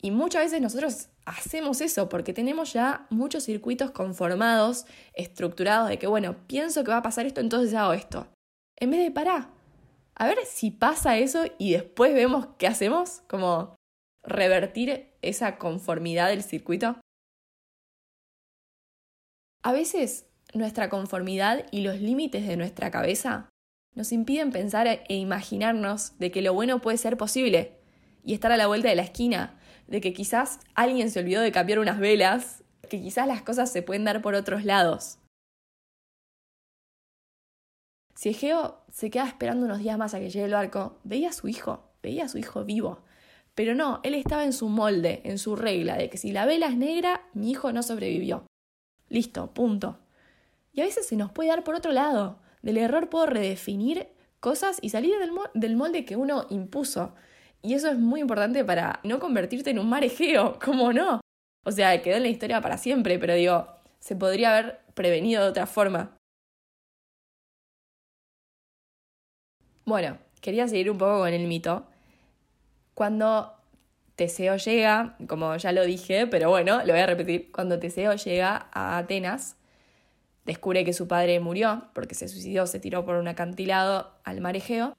Y 0.00 0.12
muchas 0.12 0.44
veces 0.44 0.60
nosotros 0.60 1.08
hacemos 1.24 1.80
eso 1.80 2.08
porque 2.08 2.32
tenemos 2.32 2.72
ya 2.72 3.08
muchos 3.10 3.42
circuitos 3.42 3.90
conformados, 3.90 4.86
estructurados 5.14 5.88
de 5.88 5.98
que, 5.98 6.06
bueno, 6.06 6.36
pienso 6.46 6.84
que 6.84 6.92
va 6.92 6.98
a 6.98 7.02
pasar 7.02 7.26
esto, 7.26 7.40
entonces 7.40 7.74
hago 7.74 7.92
esto. 7.92 8.28
En 8.76 8.92
vez 8.92 9.00
de 9.00 9.10
parar, 9.10 9.57
a 10.18 10.26
ver 10.26 10.38
si 10.44 10.72
pasa 10.72 11.16
eso 11.16 11.44
y 11.58 11.72
después 11.72 12.12
vemos 12.12 12.48
qué 12.58 12.66
hacemos, 12.66 13.22
como 13.28 13.76
revertir 14.24 15.12
esa 15.22 15.58
conformidad 15.58 16.28
del 16.28 16.42
circuito. 16.42 17.00
A 19.62 19.72
veces 19.72 20.26
nuestra 20.54 20.88
conformidad 20.88 21.66
y 21.70 21.82
los 21.82 22.00
límites 22.00 22.46
de 22.46 22.56
nuestra 22.56 22.90
cabeza 22.90 23.48
nos 23.94 24.10
impiden 24.12 24.50
pensar 24.50 24.86
e 24.86 25.14
imaginarnos 25.14 26.18
de 26.18 26.30
que 26.32 26.42
lo 26.42 26.52
bueno 26.52 26.80
puede 26.80 26.98
ser 26.98 27.16
posible 27.16 27.78
y 28.24 28.34
estar 28.34 28.50
a 28.50 28.56
la 28.56 28.66
vuelta 28.66 28.88
de 28.88 28.96
la 28.96 29.02
esquina, 29.02 29.58
de 29.86 30.00
que 30.00 30.12
quizás 30.12 30.58
alguien 30.74 31.10
se 31.10 31.20
olvidó 31.20 31.42
de 31.42 31.52
cambiar 31.52 31.78
unas 31.78 32.00
velas, 32.00 32.64
que 32.90 33.00
quizás 33.00 33.28
las 33.28 33.42
cosas 33.42 33.70
se 33.70 33.82
pueden 33.82 34.04
dar 34.04 34.20
por 34.20 34.34
otros 34.34 34.64
lados. 34.64 35.18
Si 38.18 38.30
Egeo 38.30 38.82
se 38.90 39.10
queda 39.10 39.28
esperando 39.28 39.64
unos 39.64 39.78
días 39.78 39.96
más 39.96 40.12
a 40.12 40.18
que 40.18 40.28
llegue 40.28 40.46
el 40.46 40.50
barco, 40.50 40.98
veía 41.04 41.28
a 41.28 41.32
su 41.32 41.46
hijo, 41.46 41.84
veía 42.02 42.24
a 42.24 42.28
su 42.28 42.36
hijo 42.36 42.64
vivo. 42.64 43.04
Pero 43.54 43.76
no, 43.76 44.00
él 44.02 44.16
estaba 44.16 44.42
en 44.42 44.52
su 44.52 44.68
molde, 44.68 45.20
en 45.22 45.38
su 45.38 45.54
regla, 45.54 45.96
de 45.96 46.10
que 46.10 46.18
si 46.18 46.32
la 46.32 46.44
vela 46.44 46.66
es 46.66 46.76
negra, 46.76 47.22
mi 47.32 47.52
hijo 47.52 47.72
no 47.72 47.80
sobrevivió. 47.84 48.44
Listo, 49.08 49.54
punto. 49.54 50.00
Y 50.72 50.80
a 50.80 50.84
veces 50.84 51.06
se 51.06 51.14
nos 51.14 51.30
puede 51.30 51.50
dar 51.50 51.62
por 51.62 51.76
otro 51.76 51.92
lado. 51.92 52.40
Del 52.60 52.78
error 52.78 53.08
puedo 53.08 53.26
redefinir 53.26 54.08
cosas 54.40 54.78
y 54.82 54.88
salir 54.88 55.14
del, 55.54 55.76
molde 55.76 56.04
que 56.04 56.16
uno 56.16 56.46
impuso. 56.50 57.14
Y 57.62 57.74
eso 57.74 57.88
es 57.88 58.00
muy 58.00 58.20
importante 58.20 58.64
para 58.64 58.98
no 59.04 59.20
convertirte 59.20 59.70
en 59.70 59.78
un 59.78 59.88
mar 59.88 60.02
¿cómo 60.64 60.92
no? 60.92 61.20
O 61.64 61.70
sea, 61.70 62.02
quedó 62.02 62.16
en 62.16 62.24
la 62.24 62.30
historia 62.30 62.60
para 62.60 62.78
siempre, 62.78 63.16
pero 63.20 63.34
digo, 63.34 63.68
se 64.00 64.16
podría 64.16 64.58
haber 64.58 64.80
prevenido 64.94 65.44
de 65.44 65.50
otra 65.50 65.66
forma. 65.68 66.17
Bueno, 69.88 70.18
quería 70.42 70.68
seguir 70.68 70.90
un 70.90 70.98
poco 70.98 71.20
con 71.20 71.32
el 71.32 71.46
mito. 71.46 71.86
Cuando 72.92 73.54
Teseo 74.16 74.56
llega, 74.58 75.16
como 75.26 75.56
ya 75.56 75.72
lo 75.72 75.82
dije, 75.82 76.26
pero 76.26 76.50
bueno, 76.50 76.80
lo 76.84 76.92
voy 76.92 77.00
a 77.00 77.06
repetir, 77.06 77.50
cuando 77.50 77.78
Teseo 77.78 78.14
llega 78.14 78.68
a 78.70 78.98
Atenas, 78.98 79.56
descubre 80.44 80.84
que 80.84 80.92
su 80.92 81.08
padre 81.08 81.40
murió 81.40 81.88
porque 81.94 82.14
se 82.14 82.28
suicidó, 82.28 82.66
se 82.66 82.80
tiró 82.80 83.06
por 83.06 83.14
un 83.16 83.28
acantilado 83.28 84.12
al 84.24 84.42
mar 84.42 84.56
Egeo. 84.56 84.92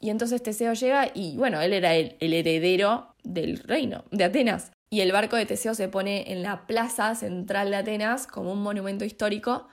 Y 0.00 0.10
entonces 0.10 0.42
Teseo 0.42 0.72
llega 0.72 1.12
y 1.14 1.36
bueno, 1.36 1.60
él 1.60 1.72
era 1.72 1.94
el, 1.94 2.16
el, 2.18 2.32
heredero 2.32 3.14
del 3.22 3.60
reino 3.60 4.02
de 4.10 4.24
Atenas. 4.24 4.72
Y 4.92 5.02
el 5.02 5.12
barco 5.12 5.36
de 5.36 5.46
Teseo 5.46 5.74
se 5.74 5.86
pone 5.86 6.32
en 6.32 6.42
la 6.42 6.66
plaza 6.66 7.14
central 7.14 7.70
de 7.70 7.76
Atenas 7.76 8.26
como 8.26 8.52
un 8.52 8.64
monumento 8.64 9.04
histórico, 9.04 9.68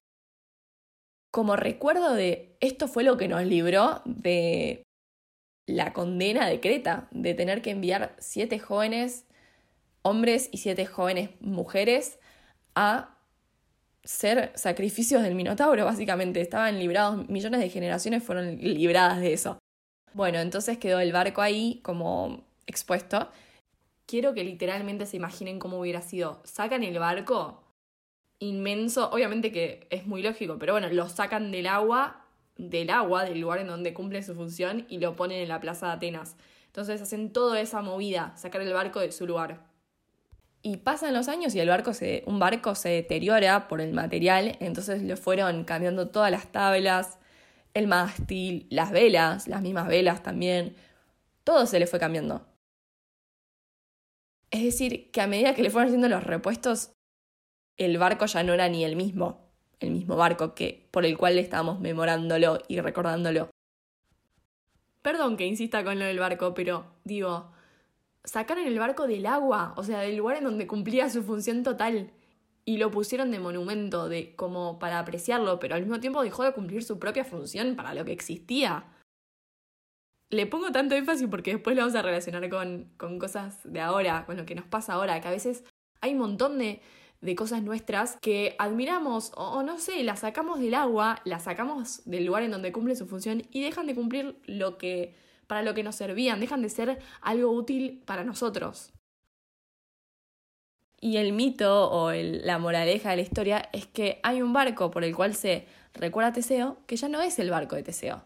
como 1.37 1.55
recuerdo 1.55 2.15
de 2.15 2.57
esto 2.61 2.87
fue 2.87 3.03
lo 3.03 3.15
que 3.15 3.27
nos 3.27 3.43
libró 3.43 4.01
de 4.05 4.81
la 5.67 5.93
condena 5.93 6.47
de 6.47 6.59
Creta, 6.59 7.07
de 7.11 7.35
tener 7.35 7.61
que 7.61 7.69
enviar 7.69 8.15
siete 8.17 8.57
jóvenes 8.57 9.27
hombres 10.01 10.49
y 10.51 10.57
siete 10.57 10.87
jóvenes 10.87 11.29
mujeres 11.39 12.17
a 12.73 13.19
ser 14.03 14.51
sacrificios 14.55 15.21
del 15.21 15.35
Minotauro, 15.35 15.85
básicamente. 15.85 16.41
Estaban 16.41 16.79
librados, 16.79 17.29
millones 17.29 17.59
de 17.59 17.69
generaciones 17.69 18.23
fueron 18.23 18.57
libradas 18.57 19.19
de 19.19 19.33
eso. 19.33 19.59
Bueno, 20.13 20.39
entonces 20.39 20.79
quedó 20.79 20.99
el 20.99 21.11
barco 21.11 21.43
ahí 21.43 21.81
como 21.83 22.47
expuesto. 22.65 23.29
Quiero 24.07 24.33
que 24.33 24.43
literalmente 24.43 25.05
se 25.05 25.17
imaginen 25.17 25.59
cómo 25.59 25.79
hubiera 25.79 26.01
sido. 26.01 26.41
Sacan 26.45 26.83
el 26.83 26.97
barco 26.97 27.66
inmenso, 28.39 29.09
obviamente 29.11 29.51
que 29.51 29.87
es 29.89 30.05
muy 30.05 30.21
lógico, 30.21 30.57
pero 30.59 30.73
bueno, 30.73 30.89
lo 30.89 31.09
sacan 31.09 31.51
del 31.51 31.67
agua 31.67 32.27
del 32.57 32.89
agua, 32.89 33.23
del 33.23 33.39
lugar 33.39 33.59
en 33.59 33.67
donde 33.67 33.93
cumple 33.93 34.23
su 34.23 34.35
función, 34.35 34.85
y 34.89 34.99
lo 34.99 35.15
ponen 35.15 35.41
en 35.41 35.49
la 35.49 35.59
plaza 35.59 35.87
de 35.87 35.91
Atenas. 35.93 36.35
Entonces 36.67 37.01
hacen 37.01 37.31
toda 37.31 37.59
esa 37.59 37.81
movida, 37.81 38.35
sacar 38.35 38.61
el 38.61 38.73
barco 38.73 38.99
de 38.99 39.11
su 39.11 39.25
lugar. 39.25 39.65
Y 40.61 40.77
pasan 40.77 41.13
los 41.13 41.27
años 41.27 41.55
y 41.55 41.59
el 41.59 41.69
barco 41.69 41.93
se, 41.93 42.23
un 42.25 42.39
barco 42.39 42.75
se 42.75 42.89
deteriora 42.89 43.67
por 43.67 43.79
el 43.79 43.93
material, 43.93 44.57
entonces 44.59 45.01
le 45.01 45.15
fueron 45.15 45.63
cambiando 45.63 46.09
todas 46.09 46.31
las 46.31 46.51
tablas, 46.51 47.19
el 47.73 47.87
mástil, 47.87 48.67
las 48.69 48.91
velas, 48.91 49.47
las 49.47 49.61
mismas 49.61 49.87
velas 49.87 50.23
también, 50.23 50.75
todo 51.43 51.65
se 51.67 51.79
le 51.79 51.87
fue 51.87 51.99
cambiando. 51.99 52.45
Es 54.49 54.63
decir, 54.63 55.11
que 55.11 55.21
a 55.21 55.27
medida 55.27 55.53
que 55.53 55.61
le 55.61 55.69
fueron 55.69 55.87
haciendo 55.87 56.09
los 56.09 56.23
repuestos, 56.23 56.91
el 57.77 57.97
barco 57.97 58.25
ya 58.25 58.43
no 58.43 58.53
era 58.53 58.69
ni 58.69 58.83
el 58.83 58.95
mismo 58.95 59.47
el 59.79 59.91
mismo 59.91 60.15
barco 60.15 60.55
que, 60.55 60.87
por 60.91 61.05
el 61.05 61.17
cual 61.17 61.37
estábamos 61.37 61.79
memorándolo 61.79 62.59
y 62.67 62.79
recordándolo. 62.79 63.49
Perdón 65.01 65.37
que 65.37 65.45
insista 65.45 65.83
con 65.83 65.99
lo 65.99 66.05
del 66.05 66.19
barco, 66.19 66.53
pero 66.53 66.85
digo, 67.03 67.51
sacaron 68.23 68.65
el 68.65 68.77
barco 68.79 69.07
del 69.07 69.25
agua, 69.25 69.73
o 69.77 69.83
sea, 69.83 69.99
del 69.99 70.17
lugar 70.17 70.37
en 70.37 70.45
donde 70.45 70.67
cumplía 70.67 71.09
su 71.09 71.23
función 71.23 71.63
total, 71.63 72.11
y 72.65 72.77
lo 72.77 72.91
pusieron 72.91 73.31
de 73.31 73.39
monumento, 73.39 74.09
de 74.09 74.35
como 74.35 74.77
para 74.79 74.99
apreciarlo, 74.99 75.59
pero 75.59 75.75
al 75.75 75.81
mismo 75.81 76.01
tiempo 76.01 76.21
dejó 76.21 76.43
de 76.43 76.51
cumplir 76.51 76.83
su 76.83 76.99
propia 76.99 77.23
función 77.23 77.77
para 77.77 77.93
lo 77.93 78.03
que 78.03 78.11
existía. 78.11 78.85
Le 80.29 80.45
pongo 80.45 80.73
tanto 80.73 80.95
énfasis 80.95 81.29
porque 81.29 81.53
después 81.53 81.77
lo 81.77 81.83
vamos 81.83 81.95
a 81.95 82.01
relacionar 82.01 82.49
con, 82.49 82.91
con 82.97 83.19
cosas 83.19 83.61
de 83.63 83.79
ahora, 83.79 84.25
con 84.25 84.35
lo 84.35 84.45
que 84.45 84.55
nos 84.55 84.65
pasa 84.65 84.93
ahora, 84.93 85.21
que 85.21 85.29
a 85.29 85.31
veces 85.31 85.63
hay 86.01 86.11
un 86.11 86.19
montón 86.19 86.57
de, 86.57 86.81
de 87.21 87.35
cosas 87.35 87.63
nuestras 87.63 88.17
que 88.21 88.55
admiramos 88.59 89.31
o, 89.35 89.63
no 89.63 89.79
sé, 89.79 90.03
las 90.03 90.19
sacamos 90.19 90.59
del 90.59 90.75
agua, 90.75 91.21
las 91.25 91.43
sacamos 91.43 92.01
del 92.05 92.25
lugar 92.25 92.43
en 92.43 92.51
donde 92.51 92.71
cumple 92.71 92.95
su 92.95 93.07
función 93.07 93.43
y 93.51 93.61
dejan 93.63 93.87
de 93.87 93.95
cumplir 93.95 94.39
lo 94.45 94.77
que 94.77 95.15
para 95.47 95.63
lo 95.63 95.73
que 95.73 95.83
nos 95.83 95.95
servían, 95.95 96.39
dejan 96.39 96.61
de 96.61 96.69
ser 96.69 96.99
algo 97.21 97.51
útil 97.51 98.03
para 98.05 98.23
nosotros. 98.23 98.93
Y 100.99 101.17
el 101.17 101.31
mito 101.31 101.89
o 101.91 102.11
la 102.11 102.57
moraleja 102.57 103.11
de 103.11 103.17
la 103.17 103.21
historia 103.21 103.69
es 103.71 103.85
que 103.85 104.19
hay 104.23 104.41
un 104.41 104.51
barco 104.51 104.91
por 104.91 105.03
el 105.03 105.15
cual 105.15 105.35
se 105.35 105.67
recuerda 105.93 106.29
a 106.29 106.33
Teseo 106.33 106.77
que 106.87 106.97
ya 106.97 107.07
no 107.07 107.21
es 107.21 107.39
el 107.39 107.49
barco 107.49 107.75
de 107.75 107.83
Teseo. 107.83 108.23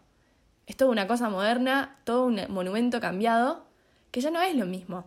Es 0.66 0.76
toda 0.76 0.90
una 0.90 1.06
cosa 1.06 1.28
moderna, 1.28 1.98
todo 2.04 2.24
un 2.24 2.40
monumento 2.48 3.00
cambiado, 3.00 3.66
que 4.10 4.20
ya 4.20 4.30
no 4.30 4.40
es 4.40 4.54
lo 4.56 4.66
mismo. 4.66 5.04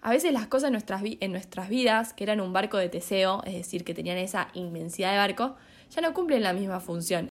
A 0.00 0.10
veces 0.10 0.32
las 0.32 0.46
cosas 0.46 0.68
en 0.68 0.72
nuestras, 0.72 1.02
en 1.04 1.32
nuestras 1.32 1.68
vidas, 1.68 2.12
que 2.12 2.24
eran 2.24 2.40
un 2.40 2.52
barco 2.52 2.76
de 2.76 2.88
Teseo, 2.88 3.42
es 3.44 3.54
decir, 3.54 3.84
que 3.84 3.94
tenían 3.94 4.18
esa 4.18 4.48
inmensidad 4.54 5.10
de 5.10 5.18
barco, 5.18 5.56
ya 5.90 6.00
no 6.00 6.14
cumplen 6.14 6.42
la 6.42 6.52
misma 6.52 6.80
función. 6.80 7.28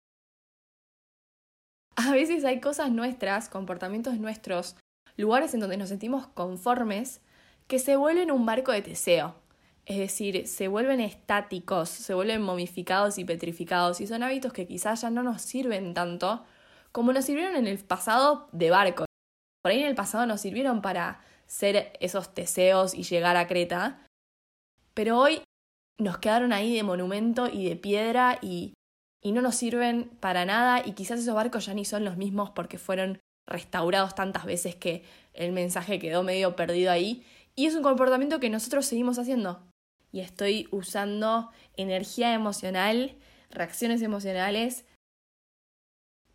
A 1.96 2.10
veces 2.12 2.44
hay 2.44 2.60
cosas 2.60 2.90
nuestras, 2.90 3.48
comportamientos 3.48 4.18
nuestros, 4.18 4.76
lugares 5.16 5.54
en 5.54 5.60
donde 5.60 5.76
nos 5.76 5.90
sentimos 5.90 6.26
conformes, 6.28 7.20
que 7.66 7.78
se 7.78 7.96
vuelven 7.96 8.30
un 8.30 8.46
barco 8.46 8.72
de 8.72 8.82
Teseo. 8.82 9.36
Es 9.86 9.98
decir, 9.98 10.48
se 10.48 10.68
vuelven 10.68 11.00
estáticos, 11.00 11.90
se 11.90 12.14
vuelven 12.14 12.42
momificados 12.42 13.18
y 13.18 13.24
petrificados, 13.24 14.00
y 14.00 14.06
son 14.06 14.22
hábitos 14.22 14.52
que 14.52 14.66
quizás 14.66 15.02
ya 15.02 15.10
no 15.10 15.22
nos 15.22 15.42
sirven 15.42 15.92
tanto 15.94 16.44
como 16.90 17.12
nos 17.12 17.24
sirvieron 17.24 17.56
en 17.56 17.66
el 17.66 17.78
pasado 17.78 18.48
de 18.52 18.70
barco. 18.70 19.04
Por 19.62 19.72
ahí 19.72 19.80
en 19.80 19.88
el 19.88 19.94
pasado 19.94 20.26
nos 20.26 20.40
sirvieron 20.40 20.80
para 20.80 21.20
ser 21.46 21.92
esos 22.00 22.34
deseos 22.34 22.94
y 22.94 23.02
llegar 23.02 23.36
a 23.36 23.46
Creta. 23.46 24.06
Pero 24.94 25.18
hoy 25.18 25.42
nos 25.98 26.18
quedaron 26.18 26.52
ahí 26.52 26.74
de 26.74 26.82
monumento 26.82 27.48
y 27.48 27.68
de 27.68 27.76
piedra 27.76 28.38
y, 28.42 28.74
y 29.22 29.32
no 29.32 29.42
nos 29.42 29.56
sirven 29.56 30.10
para 30.20 30.44
nada 30.44 30.82
y 30.84 30.92
quizás 30.92 31.20
esos 31.20 31.34
barcos 31.34 31.66
ya 31.66 31.74
ni 31.74 31.84
son 31.84 32.04
los 32.04 32.16
mismos 32.16 32.50
porque 32.50 32.78
fueron 32.78 33.20
restaurados 33.46 34.14
tantas 34.14 34.44
veces 34.44 34.74
que 34.74 35.04
el 35.32 35.52
mensaje 35.52 35.98
quedó 35.98 36.22
medio 36.22 36.56
perdido 36.56 36.90
ahí 36.90 37.24
y 37.54 37.66
es 37.66 37.74
un 37.74 37.82
comportamiento 37.82 38.40
que 38.40 38.50
nosotros 38.50 38.86
seguimos 38.86 39.18
haciendo. 39.18 39.62
Y 40.12 40.20
estoy 40.20 40.68
usando 40.70 41.50
energía 41.76 42.34
emocional, 42.34 43.16
reacciones 43.50 44.00
emocionales 44.02 44.84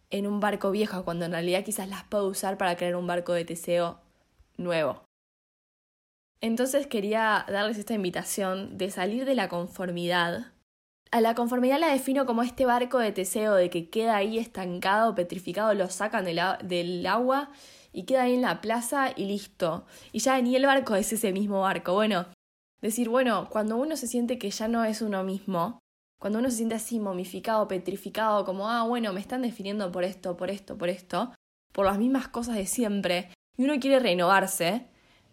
en 0.09 0.27
un 0.27 0.39
barco 0.39 0.71
viejo 0.71 1.05
cuando 1.05 1.25
en 1.25 1.31
realidad 1.31 1.63
quizás 1.63 1.87
las 1.87 2.03
puedo 2.03 2.27
usar 2.27 2.57
para 2.57 2.75
crear 2.75 2.95
un 2.95 3.07
barco 3.07 3.33
de 3.33 3.45
Teseo 3.45 4.01
nuevo. 4.59 5.03
Entonces 6.41 6.87
quería 6.87 7.45
darles 7.49 7.77
esta 7.77 7.93
invitación 7.93 8.77
de 8.77 8.91
salir 8.91 9.25
de 9.25 9.35
la 9.35 9.49
conformidad. 9.49 10.53
A 11.11 11.21
la 11.21 11.35
conformidad 11.35 11.79
la 11.79 11.91
defino 11.91 12.25
como 12.25 12.43
este 12.43 12.65
barco 12.65 12.99
de 12.99 13.11
Teseo 13.11 13.55
de 13.55 13.69
que 13.69 13.89
queda 13.89 14.15
ahí 14.15 14.37
estancado, 14.37 15.15
petrificado, 15.15 15.73
lo 15.73 15.89
sacan 15.89 16.23
del, 16.23 16.39
del 16.63 17.05
agua 17.07 17.49
y 17.91 18.03
queda 18.03 18.23
ahí 18.23 18.35
en 18.35 18.43
la 18.43 18.61
plaza 18.61 19.11
y 19.15 19.25
listo. 19.25 19.85
Y 20.11 20.19
ya 20.19 20.39
ni 20.41 20.55
el 20.55 20.65
barco 20.65 20.95
es 20.95 21.11
ese 21.11 21.33
mismo 21.33 21.61
barco. 21.61 21.93
Bueno, 21.93 22.27
decir, 22.81 23.09
bueno, 23.09 23.49
cuando 23.49 23.75
uno 23.75 23.97
se 23.97 24.07
siente 24.07 24.37
que 24.37 24.51
ya 24.51 24.67
no 24.67 24.85
es 24.85 25.01
uno 25.01 25.23
mismo, 25.23 25.79
cuando 26.19 26.39
uno 26.39 26.49
se 26.49 26.57
siente 26.57 26.75
así 26.75 26.99
momificado, 26.99 27.67
petrificado, 27.67 28.45
como, 28.45 28.69
ah, 28.69 28.83
bueno, 28.83 29.11
me 29.11 29.19
están 29.19 29.41
definiendo 29.41 29.91
por 29.91 30.03
esto, 30.03 30.37
por 30.37 30.49
esto, 30.51 30.77
por 30.77 30.89
esto, 30.89 31.33
por 31.73 31.85
las 31.85 31.97
mismas 31.97 32.27
cosas 32.27 32.55
de 32.55 32.65
siempre, 32.65 33.29
y 33.59 33.65
uno 33.65 33.77
quiere 33.81 33.99
renovarse, 33.99 34.85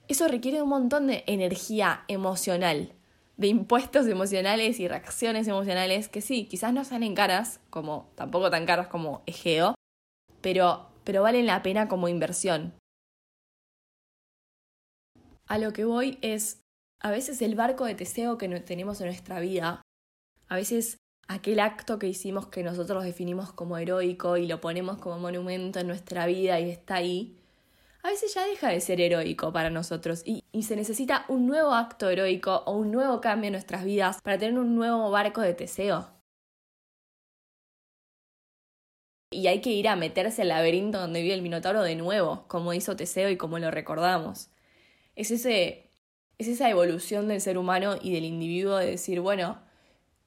eso 0.08 0.26
requiere 0.26 0.60
un 0.60 0.68
montón 0.68 1.06
de 1.06 1.22
energía 1.28 2.04
emocional, 2.08 2.92
de 3.36 3.46
impuestos 3.46 4.08
emocionales 4.08 4.80
y 4.80 4.88
reacciones 4.88 5.46
emocionales 5.46 6.08
que 6.08 6.20
sí, 6.20 6.46
quizás 6.46 6.72
no 6.72 6.84
salen 6.84 7.14
caras, 7.14 7.60
como 7.70 8.10
tampoco 8.16 8.50
tan 8.50 8.66
caras 8.66 8.88
como 8.88 9.22
Egeo, 9.26 9.76
pero, 10.40 10.88
pero 11.04 11.22
valen 11.22 11.46
la 11.46 11.62
pena 11.62 11.86
como 11.86 12.08
inversión. 12.08 12.74
A 15.46 15.58
lo 15.58 15.72
que 15.72 15.84
voy 15.84 16.18
es, 16.20 16.58
a 17.00 17.12
veces 17.12 17.40
el 17.42 17.54
barco 17.54 17.84
de 17.84 17.94
Teseo 17.94 18.38
que 18.38 18.48
tenemos 18.58 19.00
en 19.00 19.06
nuestra 19.06 19.38
vida, 19.38 19.82
a 20.48 20.56
veces 20.56 20.96
aquel 21.28 21.60
acto 21.60 22.00
que 22.00 22.08
hicimos 22.08 22.48
que 22.48 22.64
nosotros 22.64 23.04
definimos 23.04 23.52
como 23.52 23.78
heroico 23.78 24.36
y 24.36 24.48
lo 24.48 24.60
ponemos 24.60 24.98
como 24.98 25.20
monumento 25.20 25.78
en 25.78 25.86
nuestra 25.86 26.26
vida 26.26 26.58
y 26.58 26.70
está 26.70 26.96
ahí, 26.96 27.35
a 28.06 28.10
veces 28.10 28.32
ya 28.34 28.46
deja 28.46 28.68
de 28.68 28.80
ser 28.80 29.00
heroico 29.00 29.52
para 29.52 29.68
nosotros 29.68 30.22
y, 30.24 30.44
se 30.62 30.76
necesita 30.76 31.24
un 31.28 31.46
nuevo 31.46 31.74
acto 31.74 32.08
heroico 32.08 32.62
o 32.66 32.76
un 32.76 32.92
nuevo 32.92 33.20
cambio 33.20 33.48
en 33.48 33.52
nuestras 33.52 33.84
vidas 33.84 34.22
para 34.22 34.38
tener 34.38 34.58
un 34.58 34.76
nuevo 34.76 35.10
barco 35.10 35.40
de 35.40 35.54
Teseo. 35.54 36.08
Y 39.32 39.48
hay 39.48 39.60
que 39.60 39.70
ir 39.70 39.88
a 39.88 39.96
meterse 39.96 40.42
al 40.42 40.48
laberinto 40.48 41.00
donde 41.00 41.20
vive 41.20 41.34
el 41.34 41.42
Minotauro 41.42 41.82
de 41.82 41.96
nuevo, 41.96 42.44
como 42.46 42.72
hizo 42.72 42.94
Teseo 42.94 43.28
y 43.28 43.36
como 43.36 43.58
lo 43.58 43.72
recordamos. 43.72 44.50
Es, 45.16 45.32
ese, 45.32 45.90
es 46.38 46.46
esa 46.46 46.70
evolución 46.70 47.26
del 47.26 47.40
ser 47.40 47.58
humano 47.58 47.96
y 48.00 48.14
del 48.14 48.24
individuo 48.24 48.76
de 48.76 48.86
decir, 48.86 49.20
bueno, 49.20 49.60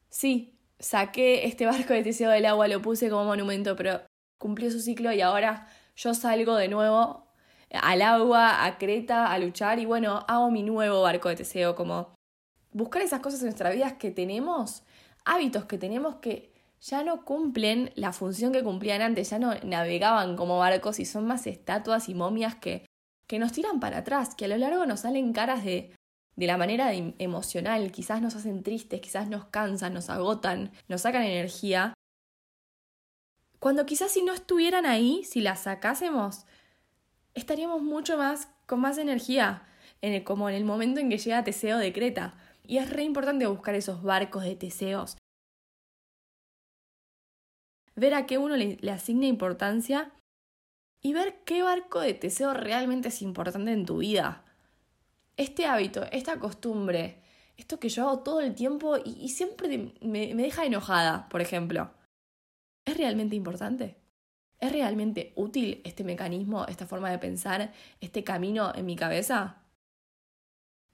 sí, 0.10 0.60
saqué 0.80 1.46
este 1.48 1.66
barco 1.66 1.94
de 1.94 2.04
Teseo 2.04 2.30
del 2.30 2.46
agua, 2.46 2.68
lo 2.68 2.82
puse 2.82 3.10
como 3.10 3.24
monumento, 3.24 3.78
pero 3.78 4.02
cumplió 4.38 4.70
su 4.70 4.82
ciclo 4.82 5.14
y 5.14 5.22
ahora 5.22 5.68
yo 5.96 6.14
salgo 6.14 6.56
de 6.58 6.68
nuevo 6.68 7.29
al 7.72 8.02
agua, 8.02 8.66
a 8.66 8.78
Creta, 8.78 9.32
a 9.32 9.40
luchar 9.40 9.80
y 9.80 9.86
bueno, 9.86 10.26
hago 10.28 10.50
mi 10.52 10.64
nuevo 10.64 11.02
barco 11.02 11.30
de 11.30 11.36
Teseo, 11.36 11.76
como 11.76 12.14
buscar 12.72 13.02
esas 13.02 13.20
cosas 13.20 13.40
en 13.42 13.48
nuestras 13.48 13.74
vidas 13.74 13.94
que 13.94 14.12
tenemos, 14.12 14.84
hábitos 15.26 15.66
que 15.66 15.78
tenemos 15.78 16.16
que 16.16 16.54
ya 16.82 17.04
no 17.04 17.26
cumplen 17.26 17.92
la 17.96 18.14
función 18.14 18.54
que 18.54 18.64
cumplían 18.64 19.02
antes, 19.02 19.30
ya 19.30 19.40
no 19.40 19.54
navegaban 19.64 20.38
como 20.38 20.58
barcos 20.60 21.00
y 21.00 21.06
son 21.06 21.28
más 21.28 21.46
estatuas 21.46 22.08
y 22.10 22.16
momias 22.16 22.56
que, 22.56 22.86
que 23.28 23.40
nos 23.40 23.52
tiran 23.52 23.80
para 23.80 24.00
atrás, 24.00 24.34
que 24.36 24.46
a 24.46 24.48
lo 24.48 24.58
largo 24.58 24.86
nos 24.86 25.02
salen 25.02 25.34
caras 25.34 25.64
de, 25.66 25.94
de 26.36 26.48
la 26.48 26.58
manera 26.58 26.94
emocional, 26.94 27.92
quizás 27.92 28.22
nos 28.22 28.36
hacen 28.36 28.64
tristes, 28.64 29.02
quizás 29.02 29.28
nos 29.28 29.46
cansan, 29.46 29.94
nos 29.94 30.10
agotan, 30.10 30.72
nos 30.88 31.02
sacan 31.02 31.24
energía. 31.24 31.94
Cuando 33.60 33.86
quizás 33.86 34.12
si 34.12 34.24
no 34.24 34.34
estuvieran 34.34 34.86
ahí, 34.86 35.26
si 35.26 35.42
las 35.42 35.64
sacásemos, 35.64 36.46
estaríamos 37.34 37.82
mucho 37.82 38.18
más 38.18 38.50
con 38.66 38.80
más 38.80 38.98
energía, 38.98 39.68
en 40.02 40.14
el, 40.14 40.24
como 40.24 40.50
en 40.50 40.56
el 40.56 40.66
momento 40.66 41.00
en 41.00 41.10
que 41.10 41.18
llega 41.18 41.44
Teseo 41.44 41.78
de 41.78 41.94
Creta. 41.94 42.36
Y 42.66 42.78
es 42.78 42.90
re 42.90 43.04
importante 43.04 43.48
buscar 43.48 43.76
esos 43.76 44.04
barcos 44.04 44.44
de 44.44 44.56
Teseos. 44.56 45.18
Ver 47.96 48.14
a 48.14 48.26
qué 48.26 48.38
uno 48.38 48.56
le, 48.56 48.78
asigna 48.92 49.26
importancia 49.26 50.12
y 51.02 51.14
ver 51.14 51.44
qué 51.46 51.64
barco 51.64 52.00
de 52.00 52.14
Teseo 52.14 52.54
realmente 52.54 53.10
es 53.10 53.22
importante 53.22 53.72
en 53.72 53.86
tu 53.86 53.98
vida 53.98 54.46
este 55.40 55.66
hábito, 55.66 56.04
esta 56.12 56.38
costumbre, 56.38 57.22
esto 57.56 57.80
que 57.80 57.88
yo 57.88 58.04
hago 58.04 58.20
todo 58.20 58.42
el 58.42 58.56
tiempo 58.56 58.98
y, 58.98 59.30
siempre 59.30 59.94
me, 60.02 60.36
me 60.36 60.44
deja 60.44 60.66
enojada, 60.66 61.30
por 61.30 61.40
ejemplo, 61.40 61.92
¿es 62.86 62.98
realmente 62.98 63.38
importante? 63.38 63.96
¿Es 64.60 64.72
realmente 64.72 65.32
útil 65.36 65.82
este 65.86 66.04
mecanismo, 66.04 66.66
esta 66.66 66.86
forma 66.86 67.10
de 67.10 67.18
pensar, 67.18 67.72
este 68.02 68.24
camino 68.24 68.74
en 68.76 68.86
mi 68.86 68.96
cabeza? 68.96 69.64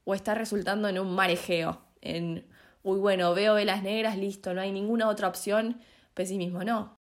¿O 0.03 0.13
está 0.13 0.35
resultando 0.35 0.87
en 0.87 0.99
un 0.99 1.15
marejeo? 1.15 1.81
En, 2.01 2.45
uy, 2.83 2.99
bueno, 2.99 3.33
veo 3.33 3.55
velas 3.55 3.81
negras, 3.81 4.17
listo, 4.17 4.53
no 4.53 4.61
hay 4.61 4.71
ninguna 4.71 5.09
otra 5.09 5.27
opción, 5.27 5.81
pesimismo, 6.13 6.63
no. 6.63 6.95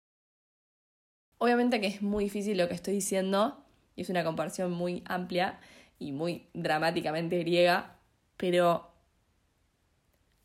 Obviamente 1.38 1.81
que 1.81 1.88
es 1.88 2.02
muy 2.02 2.25
difícil 2.25 2.57
lo 2.59 2.69
que 2.69 2.75
estoy 2.75 2.95
diciendo, 2.95 3.64
y 3.97 4.02
es 4.02 4.09
una 4.09 4.23
comparación 4.23 4.71
muy 4.71 5.02
amplia, 5.07 5.59
y 5.98 6.12
muy 6.12 6.48
dramáticamente 6.55 7.38
griega, 7.40 7.98
pero, 8.37 8.92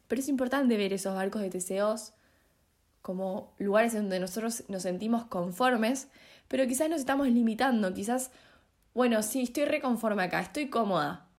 pero 0.07 0.19
es 0.19 0.27
importante 0.27 0.77
ver 0.77 0.93
esos 0.93 1.15
barcos 1.15 1.41
de 1.43 1.51
Teseos 1.51 2.13
como 3.07 3.55
lugares 3.57 3.93
en 3.93 4.01
donde 4.01 4.19
nosotros 4.19 4.65
nos 4.67 4.81
sentimos 4.83 5.23
conformes, 5.27 6.09
pero 6.49 6.67
quizás 6.67 6.89
nos 6.89 6.99
estamos 6.99 7.29
limitando, 7.29 7.93
quizás, 7.93 8.31
bueno, 8.93 9.23
sí, 9.23 9.43
estoy 9.43 9.63
reconforme 9.63 10.23
acá, 10.23 10.41
estoy 10.41 10.69
cómoda, 10.69 11.31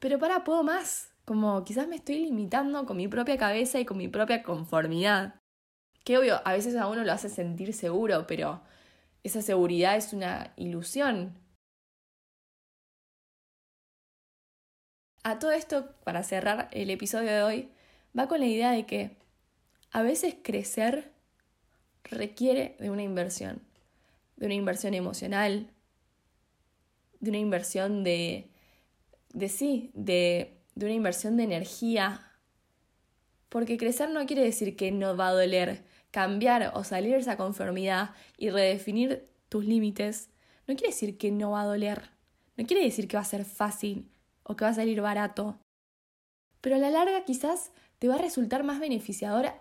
pero 0.00 0.18
para, 0.18 0.42
puedo 0.42 0.64
más, 0.64 1.14
como 1.24 1.62
quizás 1.62 1.86
me 1.86 1.94
estoy 1.94 2.24
limitando 2.24 2.86
con 2.86 2.96
mi 2.96 3.06
propia 3.06 3.38
cabeza 3.38 3.78
y 3.78 3.84
con 3.84 3.98
mi 3.98 4.08
propia 4.08 4.42
conformidad. 4.42 5.36
Que 6.02 6.18
obvio, 6.18 6.40
a 6.44 6.52
veces 6.54 6.74
a 6.74 6.88
uno 6.88 7.04
lo 7.04 7.12
hace 7.12 7.28
sentir 7.28 7.72
seguro, 7.72 8.26
pero 8.26 8.60
esa 9.22 9.42
seguridad 9.42 9.96
es 9.96 10.12
una 10.12 10.54
ilusión. 10.56 11.38
A 15.22 15.38
todo 15.38 15.52
esto, 15.52 15.94
para 16.02 16.24
cerrar 16.24 16.68
el 16.72 16.90
episodio 16.90 17.30
de 17.30 17.42
hoy, 17.44 17.70
va 18.18 18.26
con 18.26 18.40
la 18.40 18.46
idea 18.46 18.72
de 18.72 18.86
que 18.86 19.19
a 19.90 20.02
veces 20.02 20.36
crecer 20.42 21.12
requiere 22.04 22.76
de 22.78 22.90
una 22.90 23.02
inversión, 23.02 23.62
de 24.36 24.46
una 24.46 24.54
inversión 24.54 24.94
emocional, 24.94 25.70
de 27.20 27.30
una 27.30 27.38
inversión 27.38 28.04
de, 28.04 28.50
de 29.32 29.48
sí, 29.48 29.90
de, 29.94 30.62
de 30.74 30.86
una 30.86 30.94
inversión 30.94 31.36
de 31.36 31.44
energía. 31.44 32.26
Porque 33.48 33.76
crecer 33.76 34.10
no 34.10 34.24
quiere 34.26 34.42
decir 34.42 34.76
que 34.76 34.92
no 34.92 35.16
va 35.16 35.28
a 35.28 35.32
doler. 35.32 35.84
Cambiar 36.10 36.72
o 36.74 36.82
salir 36.82 37.12
de 37.12 37.18
esa 37.18 37.36
conformidad 37.36 38.10
y 38.36 38.50
redefinir 38.50 39.28
tus 39.48 39.64
límites 39.64 40.30
no 40.66 40.74
quiere 40.74 40.92
decir 40.92 41.18
que 41.18 41.30
no 41.30 41.52
va 41.52 41.62
a 41.62 41.66
doler. 41.66 42.10
No 42.56 42.66
quiere 42.66 42.84
decir 42.84 43.08
que 43.08 43.16
va 43.16 43.22
a 43.22 43.24
ser 43.24 43.44
fácil 43.44 44.10
o 44.42 44.56
que 44.56 44.64
va 44.64 44.70
a 44.70 44.74
salir 44.74 45.00
barato. 45.00 45.60
Pero 46.60 46.76
a 46.76 46.78
la 46.78 46.90
larga 46.90 47.24
quizás 47.24 47.72
te 47.98 48.08
va 48.08 48.16
a 48.16 48.18
resultar 48.18 48.64
más 48.64 48.80
beneficiador, 48.80 49.52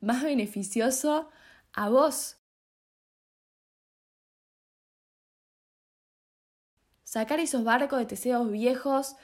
más 0.00 0.22
beneficioso 0.22 1.30
a 1.72 1.88
vos. 1.88 2.36
Sacar 7.04 7.40
esos 7.40 7.64
barcos 7.64 7.98
de 7.98 8.06
teseos 8.06 8.50
viejos 8.50 9.16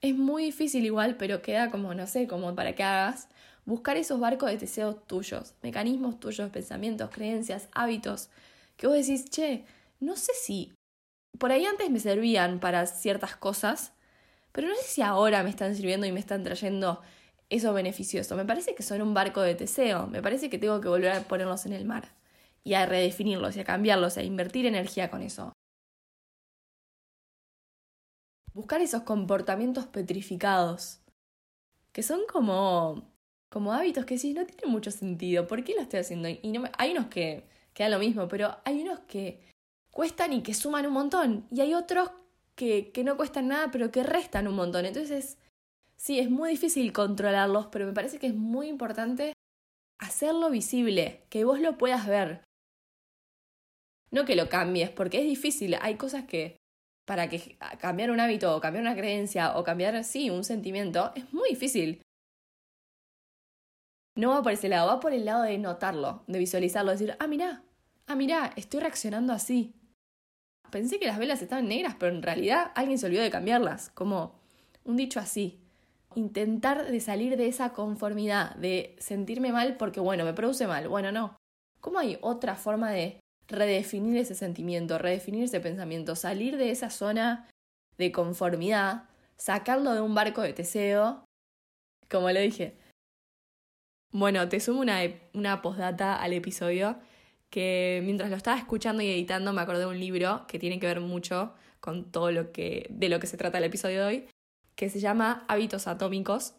es 0.00 0.14
muy 0.14 0.44
difícil 0.44 0.84
igual, 0.84 1.16
pero 1.16 1.40
queda 1.42 1.70
como, 1.70 1.94
no 1.94 2.06
sé, 2.06 2.26
como 2.26 2.54
para 2.54 2.74
que 2.74 2.82
hagas. 2.82 3.28
Buscar 3.64 3.96
esos 3.96 4.20
barcos 4.20 4.50
de 4.50 4.58
teseos 4.58 5.06
tuyos, 5.06 5.54
mecanismos 5.62 6.20
tuyos, 6.20 6.50
pensamientos, 6.50 7.10
creencias, 7.10 7.68
hábitos, 7.72 8.28
que 8.76 8.86
vos 8.86 8.96
decís, 8.96 9.24
che, 9.30 9.64
no 10.00 10.16
sé 10.16 10.32
si 10.34 10.74
por 11.38 11.52
ahí 11.52 11.64
antes 11.66 11.90
me 11.90 12.00
servían 12.00 12.60
para 12.60 12.86
ciertas 12.86 13.36
cosas, 13.36 13.92
pero 14.52 14.68
no 14.68 14.74
sé 14.76 14.84
si 14.84 15.02
ahora 15.02 15.42
me 15.42 15.50
están 15.50 15.74
sirviendo 15.76 16.06
y 16.06 16.12
me 16.12 16.20
están 16.20 16.44
trayendo 16.44 17.02
eso 17.54 17.72
beneficioso. 17.72 18.36
Me 18.36 18.44
parece 18.44 18.74
que 18.74 18.82
son 18.82 19.00
un 19.02 19.14
barco 19.14 19.40
de 19.40 19.54
teseo, 19.54 20.06
me 20.08 20.22
parece 20.22 20.50
que 20.50 20.58
tengo 20.58 20.80
que 20.80 20.88
volver 20.88 21.12
a 21.12 21.20
ponerlos 21.22 21.66
en 21.66 21.72
el 21.72 21.84
mar 21.84 22.14
y 22.64 22.74
a 22.74 22.86
redefinirlos 22.86 23.56
y 23.56 23.60
a 23.60 23.64
cambiarlos, 23.64 24.16
a 24.16 24.22
invertir 24.22 24.66
energía 24.66 25.10
con 25.10 25.22
eso. 25.22 25.52
Buscar 28.52 28.80
esos 28.80 29.02
comportamientos 29.02 29.86
petrificados, 29.86 31.00
que 31.92 32.02
son 32.02 32.20
como, 32.30 33.12
como 33.50 33.72
hábitos 33.72 34.04
que 34.04 34.18
sí, 34.18 34.34
no 34.34 34.46
tienen 34.46 34.70
mucho 34.70 34.90
sentido. 34.90 35.46
¿Por 35.46 35.62
qué 35.64 35.74
lo 35.74 35.82
estoy 35.82 36.00
haciendo? 36.00 36.28
Y 36.28 36.52
no 36.52 36.64
hay 36.78 36.92
unos 36.92 37.06
que 37.06 37.44
quedan 37.72 37.92
lo 37.92 37.98
mismo, 37.98 38.28
pero 38.28 38.56
hay 38.64 38.82
unos 38.82 39.00
que 39.00 39.40
cuestan 39.90 40.32
y 40.32 40.42
que 40.42 40.54
suman 40.54 40.86
un 40.86 40.92
montón. 40.92 41.46
Y 41.50 41.60
hay 41.60 41.74
otros 41.74 42.10
que, 42.54 42.90
que 42.92 43.04
no 43.04 43.16
cuestan 43.16 43.48
nada, 43.48 43.70
pero 43.70 43.90
que 43.90 44.02
restan 44.04 44.48
un 44.48 44.54
montón. 44.54 44.86
Entonces, 44.86 45.36
sí, 46.04 46.18
es 46.18 46.30
muy 46.30 46.50
difícil 46.50 46.92
controlarlos, 46.92 47.66
pero 47.66 47.86
me 47.86 47.92
parece 47.92 48.18
que 48.18 48.26
es 48.26 48.34
muy 48.34 48.68
importante 48.68 49.32
hacerlo 50.00 50.50
visible, 50.50 51.24
que 51.30 51.44
vos 51.44 51.60
lo 51.60 51.78
puedas 51.78 52.06
ver. 52.06 52.44
No 54.10 54.24
que 54.24 54.36
lo 54.36 54.48
cambies, 54.48 54.90
porque 54.90 55.18
es 55.18 55.24
difícil. 55.24 55.76
Hay 55.80 55.96
cosas 55.96 56.24
que 56.24 56.56
para 57.06 57.28
que 57.28 57.58
cambiar 57.80 58.10
un 58.10 58.20
hábito 58.20 58.56
o 58.56 58.60
cambiar 58.60 58.82
una 58.82 58.96
creencia 58.96 59.58
o 59.58 59.64
cambiar, 59.64 60.02
sí, 60.04 60.30
un 60.30 60.44
sentimiento, 60.44 61.12
es 61.14 61.32
muy 61.32 61.50
difícil. 61.50 62.00
No 64.16 64.30
va 64.30 64.42
por 64.42 64.52
ese 64.52 64.68
lado, 64.68 64.88
va 64.88 65.00
por 65.00 65.12
el 65.12 65.24
lado 65.24 65.42
de 65.42 65.58
notarlo, 65.58 66.22
de 66.28 66.38
visualizarlo, 66.38 66.92
de 66.92 66.98
decir, 66.98 67.16
ah, 67.18 67.26
mirá, 67.26 67.64
ah, 68.06 68.14
mirá, 68.14 68.52
estoy 68.56 68.80
reaccionando 68.80 69.32
así 69.32 69.74
pensé 70.74 70.98
que 70.98 71.06
las 71.06 71.18
velas 71.18 71.40
estaban 71.40 71.68
negras, 71.68 71.94
pero 72.00 72.12
en 72.12 72.20
realidad 72.20 72.72
alguien 72.74 72.98
se 72.98 73.06
olvidó 73.06 73.22
de 73.22 73.30
cambiarlas, 73.30 73.90
como 73.90 74.40
un 74.82 74.96
dicho 74.96 75.20
así. 75.20 75.63
Intentar 76.14 76.90
de 76.90 77.00
salir 77.00 77.36
de 77.36 77.48
esa 77.48 77.72
conformidad, 77.72 78.54
de 78.56 78.96
sentirme 78.98 79.52
mal 79.52 79.76
porque, 79.76 80.00
bueno, 80.00 80.24
me 80.24 80.32
produce 80.32 80.66
mal. 80.66 80.88
Bueno, 80.88 81.12
no. 81.12 81.36
¿Cómo 81.80 81.98
hay 81.98 82.18
otra 82.20 82.56
forma 82.56 82.90
de 82.90 83.20
redefinir 83.48 84.16
ese 84.16 84.34
sentimiento, 84.34 84.98
redefinir 84.98 85.44
ese 85.44 85.60
pensamiento, 85.60 86.16
salir 86.16 86.56
de 86.56 86.70
esa 86.70 86.90
zona 86.90 87.48
de 87.98 88.12
conformidad, 88.12 89.08
sacarlo 89.36 89.92
de 89.92 90.00
un 90.00 90.14
barco 90.14 90.42
de 90.42 90.52
Teseo, 90.52 91.24
como 92.10 92.30
lo 92.30 92.40
dije? 92.40 92.76
Bueno, 94.12 94.48
te 94.48 94.60
sumo 94.60 94.80
una, 94.80 95.00
una 95.34 95.60
postdata 95.60 96.22
al 96.22 96.32
episodio 96.32 96.96
que 97.50 98.00
mientras 98.04 98.30
lo 98.30 98.36
estaba 98.36 98.58
escuchando 98.58 99.02
y 99.02 99.10
editando 99.10 99.52
me 99.52 99.60
acordé 99.60 99.80
de 99.80 99.86
un 99.86 100.00
libro 100.00 100.44
que 100.48 100.58
tiene 100.58 100.78
que 100.80 100.86
ver 100.86 101.00
mucho 101.00 101.54
con 101.80 102.10
todo 102.10 102.32
lo 102.32 102.50
que 102.50 102.86
de 102.90 103.08
lo 103.08 103.20
que 103.20 103.26
se 103.26 103.36
trata 103.36 103.58
el 103.58 103.64
episodio 103.64 104.00
de 104.00 104.06
hoy, 104.06 104.28
que 104.76 104.90
se 104.90 105.00
llama 105.00 105.44
Hábitos 105.48 105.86
Atómicos 105.86 106.54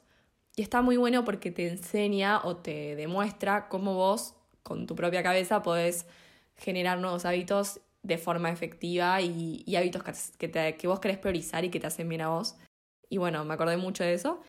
y 0.56 0.62
está 0.62 0.82
muy 0.82 0.97
bueno 0.97 1.25
porque 1.25 1.51
te 1.51 1.67
enseña 1.67 2.41
o 2.43 2.58
te 2.58 2.95
demuestra 2.95 3.67
cómo 3.67 3.95
vos 3.95 4.36
con 4.63 4.88
tu 4.88 4.95
propia 4.95 5.21
cabeza 5.21 5.62
podés 5.62 6.08
generar 6.56 6.99
nuevos 6.99 7.25
hábitos 7.25 7.82
de 8.04 8.17
forma 8.17 8.51
efectiva 8.51 9.21
y, 9.21 9.75
hábitos 9.75 10.04
que, 10.38 10.75
que 10.78 10.88
vos 10.88 10.99
querés 10.99 11.17
priorizar 11.17 11.65
y 11.65 11.69
que 11.69 11.80
te 11.80 11.88
hacen 11.88 12.08
bien 12.08 12.21
a 12.21 12.30
vos. 12.30 12.56
Y 13.10 13.17
bueno, 13.17 13.43
me 13.45 13.54
acordé 13.54 13.78
mucho 13.78 14.04
de 14.04 14.13
eso. 14.13 14.41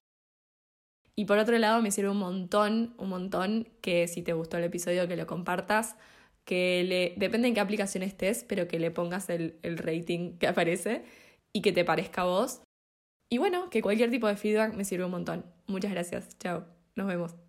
Y 1.16 1.24
por 1.24 1.38
otro 1.38 1.58
lado, 1.58 1.80
me 1.80 1.90
sirve 1.90 2.10
un 2.10 2.18
montón, 2.18 2.94
un 2.98 3.08
montón 3.08 3.68
que 3.80 4.06
si 4.06 4.22
te 4.22 4.34
gustó 4.34 4.58
el 4.58 4.64
episodio, 4.64 5.08
que 5.08 5.16
lo 5.16 5.26
compartas, 5.26 5.96
que 6.44 6.84
le, 6.84 7.14
depende 7.16 7.48
en 7.48 7.54
qué 7.54 7.60
aplicación 7.60 8.02
estés, 8.02 8.44
pero 8.44 8.68
que 8.68 8.78
le 8.78 8.90
pongas 8.90 9.30
el, 9.30 9.58
el 9.62 9.78
rating 9.78 10.36
que 10.38 10.46
aparece 10.46 11.04
y 11.54 11.62
que 11.62 11.72
te 11.72 11.84
parezca 11.84 12.22
a 12.22 12.26
vos. 12.26 12.60
Y 13.28 13.38
bueno, 13.38 13.70
que 13.70 13.82
cualquier 13.82 14.10
tipo 14.10 14.26
de 14.28 14.36
feedback 14.36 14.74
me 14.74 14.84
sirve 14.84 15.04
un 15.04 15.10
montón. 15.10 15.44
Muchas 15.66 15.90
gracias. 15.92 16.38
Chao. 16.38 16.64
Nos 16.94 17.06
vemos. 17.06 17.45